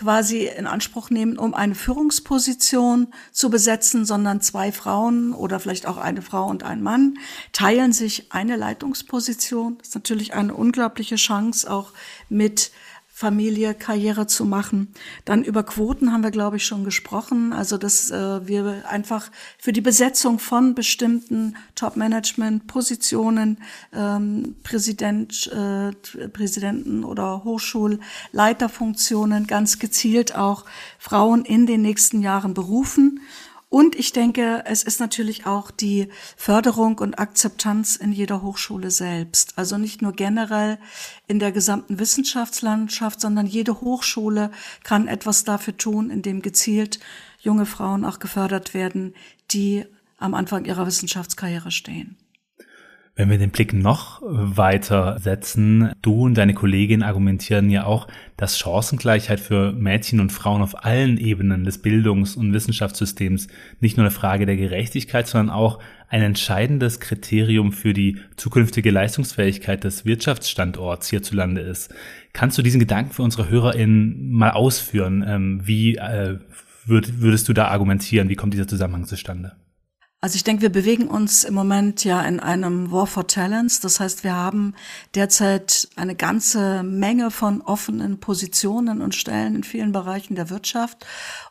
quasi 0.00 0.46
in 0.46 0.66
Anspruch 0.66 1.10
nehmen, 1.10 1.36
um 1.36 1.52
eine 1.52 1.74
Führungsposition 1.74 3.08
zu 3.32 3.50
besetzen, 3.50 4.06
sondern 4.06 4.40
zwei 4.40 4.72
Frauen 4.72 5.34
oder 5.34 5.60
vielleicht 5.60 5.84
auch 5.86 5.98
eine 5.98 6.22
Frau 6.22 6.46
und 6.46 6.62
ein 6.62 6.82
Mann 6.82 7.18
teilen 7.52 7.92
sich 7.92 8.32
eine 8.32 8.56
Leitungsposition. 8.56 9.76
Das 9.76 9.88
ist 9.88 9.94
natürlich 9.94 10.32
eine 10.32 10.54
unglaubliche 10.54 11.16
Chance, 11.16 11.70
auch 11.70 11.92
mit 12.30 12.72
Familie, 13.20 13.74
Karriere 13.74 14.26
zu 14.26 14.46
machen. 14.46 14.94
Dann 15.26 15.44
über 15.44 15.62
Quoten 15.62 16.10
haben 16.10 16.22
wir, 16.22 16.30
glaube 16.30 16.56
ich, 16.56 16.64
schon 16.64 16.84
gesprochen. 16.84 17.52
Also, 17.52 17.76
dass 17.76 18.10
äh, 18.10 18.48
wir 18.48 18.84
einfach 18.88 19.30
für 19.58 19.74
die 19.74 19.82
Besetzung 19.82 20.38
von 20.38 20.74
bestimmten 20.74 21.54
Top-Management-Positionen, 21.74 23.58
ähm, 23.92 24.56
Präsident, 24.62 25.48
äh, 25.48 25.92
Präsidenten 26.28 27.04
oder 27.04 27.44
Hochschulleiterfunktionen 27.44 29.46
ganz 29.46 29.78
gezielt 29.78 30.34
auch 30.34 30.64
Frauen 30.98 31.44
in 31.44 31.66
den 31.66 31.82
nächsten 31.82 32.22
Jahren 32.22 32.54
berufen. 32.54 33.20
Und 33.70 33.94
ich 33.94 34.12
denke, 34.12 34.64
es 34.66 34.82
ist 34.82 34.98
natürlich 34.98 35.46
auch 35.46 35.70
die 35.70 36.08
Förderung 36.36 36.98
und 36.98 37.20
Akzeptanz 37.20 37.94
in 37.94 38.12
jeder 38.12 38.42
Hochschule 38.42 38.90
selbst. 38.90 39.56
Also 39.56 39.78
nicht 39.78 40.02
nur 40.02 40.12
generell 40.12 40.78
in 41.28 41.38
der 41.38 41.52
gesamten 41.52 42.00
Wissenschaftslandschaft, 42.00 43.20
sondern 43.20 43.46
jede 43.46 43.80
Hochschule 43.80 44.50
kann 44.82 45.06
etwas 45.06 45.44
dafür 45.44 45.76
tun, 45.76 46.10
indem 46.10 46.42
gezielt 46.42 46.98
junge 47.38 47.64
Frauen 47.64 48.04
auch 48.04 48.18
gefördert 48.18 48.74
werden, 48.74 49.14
die 49.52 49.86
am 50.18 50.34
Anfang 50.34 50.64
ihrer 50.64 50.84
Wissenschaftskarriere 50.88 51.70
stehen. 51.70 52.16
Wenn 53.20 53.28
wir 53.28 53.36
den 53.36 53.50
Blick 53.50 53.74
noch 53.74 54.22
weiter 54.22 55.18
setzen, 55.18 55.92
du 56.00 56.22
und 56.24 56.38
deine 56.38 56.54
Kollegin 56.54 57.02
argumentieren 57.02 57.68
ja 57.68 57.84
auch, 57.84 58.08
dass 58.38 58.58
Chancengleichheit 58.58 59.40
für 59.40 59.72
Mädchen 59.72 60.20
und 60.20 60.32
Frauen 60.32 60.62
auf 60.62 60.86
allen 60.86 61.18
Ebenen 61.18 61.64
des 61.64 61.82
Bildungs- 61.82 62.34
und 62.34 62.54
Wissenschaftssystems 62.54 63.48
nicht 63.80 63.98
nur 63.98 64.06
eine 64.06 64.10
Frage 64.10 64.46
der 64.46 64.56
Gerechtigkeit, 64.56 65.26
sondern 65.26 65.54
auch 65.54 65.80
ein 66.08 66.22
entscheidendes 66.22 66.98
Kriterium 66.98 67.72
für 67.72 67.92
die 67.92 68.16
zukünftige 68.36 68.90
Leistungsfähigkeit 68.90 69.84
des 69.84 70.06
Wirtschaftsstandorts 70.06 71.10
hierzulande 71.10 71.60
ist. 71.60 71.92
Kannst 72.32 72.56
du 72.56 72.62
diesen 72.62 72.80
Gedanken 72.80 73.12
für 73.12 73.22
unsere 73.22 73.50
HörerInnen 73.50 74.30
mal 74.32 74.52
ausführen? 74.52 75.22
Ähm, 75.28 75.60
wie 75.62 75.96
äh, 75.96 76.38
würdest 76.86 77.50
du 77.50 77.52
da 77.52 77.68
argumentieren? 77.68 78.30
Wie 78.30 78.36
kommt 78.36 78.54
dieser 78.54 78.66
Zusammenhang 78.66 79.04
zustande? 79.04 79.52
Also 80.22 80.36
ich 80.36 80.44
denke, 80.44 80.60
wir 80.60 80.70
bewegen 80.70 81.08
uns 81.08 81.44
im 81.44 81.54
Moment 81.54 82.04
ja 82.04 82.20
in 82.20 82.40
einem 82.40 82.92
War 82.92 83.06
for 83.06 83.26
Talents. 83.26 83.80
Das 83.80 84.00
heißt, 84.00 84.22
wir 84.22 84.34
haben 84.34 84.74
derzeit 85.14 85.88
eine 85.96 86.14
ganze 86.14 86.82
Menge 86.82 87.30
von 87.30 87.62
offenen 87.62 88.20
Positionen 88.20 89.00
und 89.00 89.14
Stellen 89.14 89.54
in 89.54 89.64
vielen 89.64 89.92
Bereichen 89.92 90.34
der 90.34 90.50
Wirtschaft. 90.50 91.06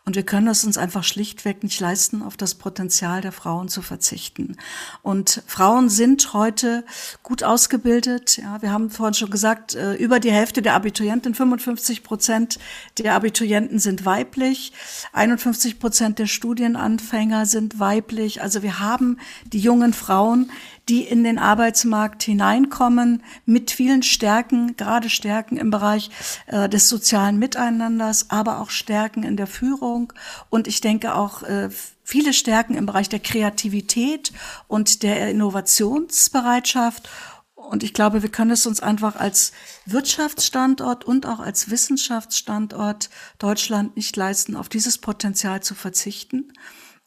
Und 0.09 0.15
wir 0.15 0.23
können 0.23 0.47
es 0.47 0.63
uns 0.63 0.77
einfach 0.77 1.03
schlichtweg 1.03 1.63
nicht 1.63 1.79
leisten, 1.79 2.21
auf 2.21 2.37
das 2.37 2.53
Potenzial 2.55 3.21
der 3.21 3.31
Frauen 3.31 3.69
zu 3.69 3.81
verzichten. 3.81 4.57
Und 5.01 5.41
Frauen 5.47 5.89
sind 5.89 6.33
heute 6.33 6.83
gut 7.23 7.43
ausgebildet. 7.43 8.37
Ja, 8.37 8.61
wir 8.61 8.71
haben 8.71 8.91
vorhin 8.91 9.15
schon 9.15 9.31
gesagt, 9.31 9.73
äh, 9.73 9.95
über 9.95 10.19
die 10.19 10.31
Hälfte 10.31 10.61
der 10.61 10.75
Abiturienten, 10.75 11.33
55 11.33 12.03
Prozent 12.03 12.59
der 12.99 13.15
Abiturienten 13.15 13.79
sind 13.79 14.05
weiblich, 14.05 14.73
51 15.13 15.79
Prozent 15.79 16.19
der 16.19 16.27
Studienanfänger 16.27 17.45
sind 17.47 17.79
weiblich. 17.79 18.41
Also 18.41 18.59
also 18.59 18.63
wir 18.63 18.79
haben 18.79 19.19
die 19.45 19.59
jungen 19.59 19.93
Frauen, 19.93 20.51
die 20.89 21.03
in 21.03 21.23
den 21.23 21.37
Arbeitsmarkt 21.37 22.23
hineinkommen 22.23 23.23
mit 23.45 23.69
vielen 23.71 24.01
Stärken, 24.03 24.75
gerade 24.75 25.09
Stärken 25.09 25.57
im 25.57 25.69
Bereich 25.69 26.09
äh, 26.47 26.67
des 26.67 26.89
sozialen 26.89 27.37
Miteinanders, 27.37 28.29
aber 28.29 28.59
auch 28.59 28.71
Stärken 28.71 29.23
in 29.23 29.37
der 29.37 29.47
Führung 29.47 30.11
und 30.49 30.67
ich 30.67 30.81
denke 30.81 31.13
auch 31.13 31.43
äh, 31.43 31.69
viele 32.03 32.33
Stärken 32.33 32.73
im 32.73 32.87
Bereich 32.87 33.07
der 33.07 33.19
Kreativität 33.19 34.33
und 34.67 35.03
der 35.03 35.29
Innovationsbereitschaft. 35.29 37.07
Und 37.53 37.83
ich 37.83 37.93
glaube, 37.93 38.23
wir 38.23 38.31
können 38.31 38.49
es 38.49 38.65
uns 38.65 38.81
einfach 38.81 39.15
als 39.15 39.51
Wirtschaftsstandort 39.85 41.05
und 41.05 41.27
auch 41.27 41.39
als 41.39 41.69
Wissenschaftsstandort 41.69 43.11
Deutschland 43.37 43.95
nicht 43.95 44.15
leisten, 44.15 44.55
auf 44.55 44.69
dieses 44.69 44.97
Potenzial 44.97 45.61
zu 45.61 45.75
verzichten 45.75 46.51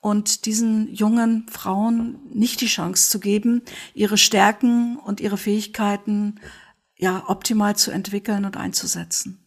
und 0.02 0.46
diesen 0.46 0.92
jungen 0.92 1.46
Frauen 1.48 2.18
nicht 2.34 2.60
die 2.60 2.66
Chance 2.66 3.08
zu 3.08 3.20
geben, 3.20 3.62
ihre 3.94 4.18
Stärken 4.18 4.98
und 4.98 5.20
ihre 5.20 5.38
Fähigkeiten 5.38 6.40
ja 6.98 7.22
optimal 7.28 7.76
zu 7.76 7.92
entwickeln 7.92 8.44
und 8.44 8.56
einzusetzen. 8.56 9.38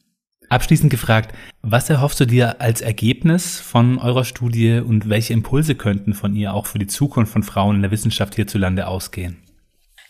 Abschließend 0.48 0.90
gefragt, 0.90 1.36
was 1.62 1.90
erhoffst 1.90 2.20
du 2.22 2.26
dir 2.26 2.62
als 2.62 2.82
Ergebnis 2.82 3.60
von 3.60 3.98
eurer 3.98 4.24
Studie 4.24 4.80
und 4.80 5.10
welche 5.10 5.34
Impulse 5.34 5.76
könnten 5.76 6.14
von 6.14 6.36
ihr 6.36 6.54
auch 6.54 6.68
für 6.68 6.80
die 6.80 6.88
Zukunft 6.88 7.34
von 7.34 7.44
Frauen 7.44 7.78
in 7.78 7.82
der 7.82 7.92
Wissenschaft 7.92 8.36
hierzulande 8.36 8.88
ausgehen? 8.88 9.45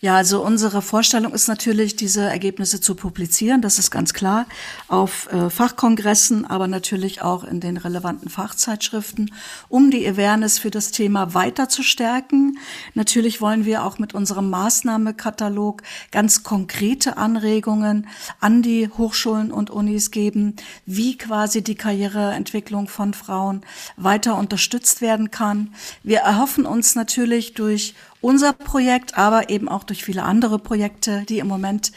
Ja, 0.02 0.18
also 0.18 0.44
unsere 0.44 0.82
Vorstellung 0.82 1.34
ist 1.34 1.48
natürlich, 1.48 1.96
diese 1.96 2.22
Ergebnisse 2.22 2.82
zu 2.82 2.96
publizieren, 2.96 3.62
das 3.62 3.80
ist 3.80 3.92
ganz 3.92 4.14
klar, 4.14 4.46
auf 4.90 5.32
äh, 5.32 5.50
Fachkongressen, 5.50 6.46
aber 6.46 6.68
natürlich 6.68 7.22
auch 7.22 7.46
in 7.46 7.62
den 7.62 7.78
relevanten 7.78 8.30
Fachzeitschriften, 8.30 9.34
um 9.70 9.92
die 9.92 10.06
Awareness 10.06 10.60
für 10.60 10.70
das 10.70 10.92
Thema 10.92 11.34
weiter 11.34 11.70
zu 11.70 11.82
stärken. 11.82 12.60
Natürlich 12.94 13.40
wollen 13.40 13.64
wir 13.64 13.86
auch 13.86 13.98
mit 13.98 14.14
unserem 14.14 14.50
Maßnahmekatalog 14.50 15.82
ganz 16.12 16.44
konkrete 16.44 17.16
Anregungen 17.16 18.08
an 18.42 18.62
die 18.62 18.90
Hochschulen 18.90 19.50
und 19.50 19.70
Unis 19.70 20.12
geben, 20.12 20.58
wie 20.86 21.18
quasi 21.18 21.64
die 21.64 21.76
Karriereentwicklung 21.76 22.90
von 22.90 23.14
Frauen 23.14 23.62
weiter 23.96 24.36
unterstützt 24.36 25.00
werden 25.00 25.32
kann. 25.32 25.74
Wir 26.04 26.20
erhoffen 26.20 26.66
uns 26.66 26.96
natürlich 26.96 27.54
durch 27.54 27.96
unser 28.26 28.54
Projekt, 28.54 29.20
aber 29.20 29.52
eben 29.52 29.70
auch 29.70 29.84
durch 29.84 30.04
viele 30.04 30.24
andere 30.24 30.58
Projekte, 30.58 31.24
die 31.30 31.38
im 31.38 31.48
Moment 31.48 31.92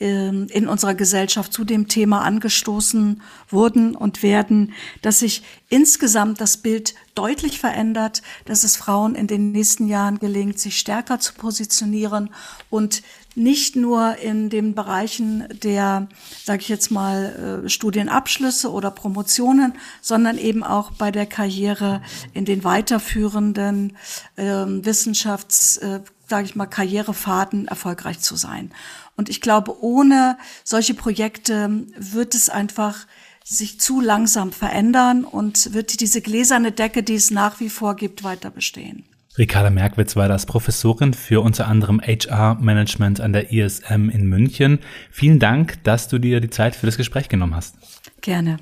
ähm, 0.00 0.46
in 0.50 0.66
unserer 0.66 0.94
Gesellschaft 0.94 1.52
zu 1.52 1.62
dem 1.62 1.88
Thema 1.88 2.22
angestoßen 2.22 3.20
wurden 3.50 3.94
und 3.94 4.22
werden, 4.22 4.72
dass 5.02 5.18
sich 5.18 5.42
insgesamt 5.68 6.40
das 6.40 6.56
Bild 6.56 6.94
deutlich 7.14 7.60
verändert, 7.60 8.22
dass 8.46 8.64
es 8.64 8.78
Frauen 8.78 9.14
in 9.14 9.26
den 9.26 9.52
nächsten 9.52 9.86
Jahren 9.86 10.18
gelingt, 10.18 10.58
sich 10.58 10.78
stärker 10.78 11.20
zu 11.20 11.34
positionieren 11.34 12.30
und 12.70 13.02
nicht 13.34 13.76
nur 13.76 14.16
in 14.16 14.50
den 14.50 14.74
Bereichen 14.74 15.48
der, 15.62 16.08
sage 16.44 16.62
ich 16.62 16.68
jetzt 16.68 16.90
mal, 16.90 17.62
äh, 17.64 17.68
Studienabschlüsse 17.68 18.70
oder 18.70 18.90
Promotionen, 18.90 19.74
sondern 20.00 20.38
eben 20.38 20.62
auch 20.62 20.92
bei 20.92 21.10
der 21.10 21.26
Karriere 21.26 22.02
in 22.32 22.44
den 22.44 22.64
weiterführenden 22.64 23.96
äh, 24.36 24.44
Wissenschafts, 24.44 25.78
äh, 25.78 26.00
sage 26.28 26.44
ich 26.44 26.56
mal, 26.56 26.66
Karrierefahrten 26.66 27.68
erfolgreich 27.68 28.20
zu 28.20 28.36
sein. 28.36 28.70
Und 29.16 29.28
ich 29.28 29.40
glaube, 29.40 29.82
ohne 29.82 30.38
solche 30.64 30.94
Projekte 30.94 31.84
wird 31.96 32.34
es 32.34 32.48
einfach 32.48 33.06
sich 33.44 33.78
zu 33.78 34.00
langsam 34.00 34.52
verändern 34.52 35.24
und 35.24 35.74
wird 35.74 36.00
diese 36.00 36.22
gläserne 36.22 36.72
Decke, 36.72 37.02
die 37.02 37.14
es 37.14 37.30
nach 37.30 37.60
wie 37.60 37.68
vor 37.68 37.94
gibt, 37.94 38.24
weiter 38.24 38.50
bestehen. 38.50 39.04
Ricarda 39.36 39.70
Merkwitz 39.70 40.14
war 40.14 40.28
das 40.28 40.46
Professorin 40.46 41.12
für 41.12 41.40
unter 41.40 41.66
anderem 41.66 42.00
HR-Management 42.00 43.20
an 43.20 43.32
der 43.32 43.50
ISM 43.50 44.08
in 44.08 44.28
München. 44.28 44.78
Vielen 45.10 45.40
Dank, 45.40 45.82
dass 45.82 46.06
du 46.06 46.18
dir 46.18 46.40
die 46.40 46.50
Zeit 46.50 46.76
für 46.76 46.86
das 46.86 46.96
Gespräch 46.96 47.28
genommen 47.28 47.56
hast. 47.56 47.74
Gerne. 48.20 48.58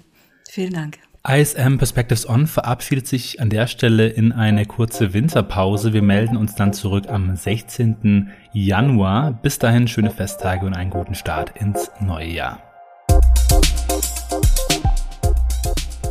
Vielen 0.49 0.73
Dank. 0.73 0.99
ISM 1.29 1.77
Perspectives 1.77 2.27
On 2.29 2.47
verabschiedet 2.47 3.07
sich 3.07 3.39
an 3.41 3.51
der 3.51 3.67
Stelle 3.67 4.09
in 4.09 4.33
eine 4.33 4.65
kurze 4.65 5.13
Winterpause. 5.13 5.93
Wir 5.93 6.03
melden 6.03 6.39
uns 6.39 6.55
dann 6.55 6.73
zurück 6.73 7.05
am 7.09 7.37
16. 7.37 8.31
Januar. 8.55 9.31
Bis 9.31 9.59
dahin 9.59 9.87
schöne 9.87 10.11
Festtage 10.11 10.65
und 10.65 10.73
einen 10.75 10.91
guten 10.91 11.15
Start 11.15 11.53
ins 11.61 11.91
neue 12.01 12.29
Jahr. 12.29 12.63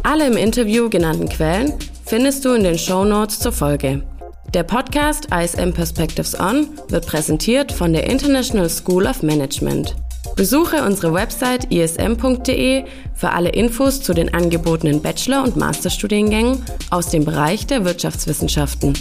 Alle 0.04 0.28
im 0.28 0.38
Interview 0.38 0.88
genannten 0.88 1.28
Quellen 1.30 1.74
findest 2.06 2.45
du 2.45 2.54
in 2.54 2.63
den 2.63 2.78
Show 2.78 3.04
Notes 3.04 3.39
zur 3.39 3.52
Folge. 3.52 4.04
Der 4.54 4.64
Podcast 4.64 5.30
ISM 5.34 5.72
Perspectives 5.72 6.38
On 6.38 6.68
wird 6.90 7.08
präsentiert 7.08 7.72
von 7.72 7.94
der 7.94 8.10
International 8.10 8.70
School 8.70 9.06
of 9.06 9.24
Management. 9.24 9.96
Besuche 10.36 10.84
unsere 10.84 11.14
Website 11.14 11.72
ism.de 11.72 12.84
für 13.14 13.30
alle 13.30 13.50
Infos 13.50 14.02
zu 14.02 14.14
den 14.14 14.34
angebotenen 14.34 15.02
Bachelor- 15.02 15.44
und 15.44 15.56
Masterstudiengängen 15.56 16.66
aus 16.90 17.08
dem 17.08 17.24
Bereich 17.24 17.66
der 17.66 17.86
Wirtschaftswissenschaften. 17.86 18.94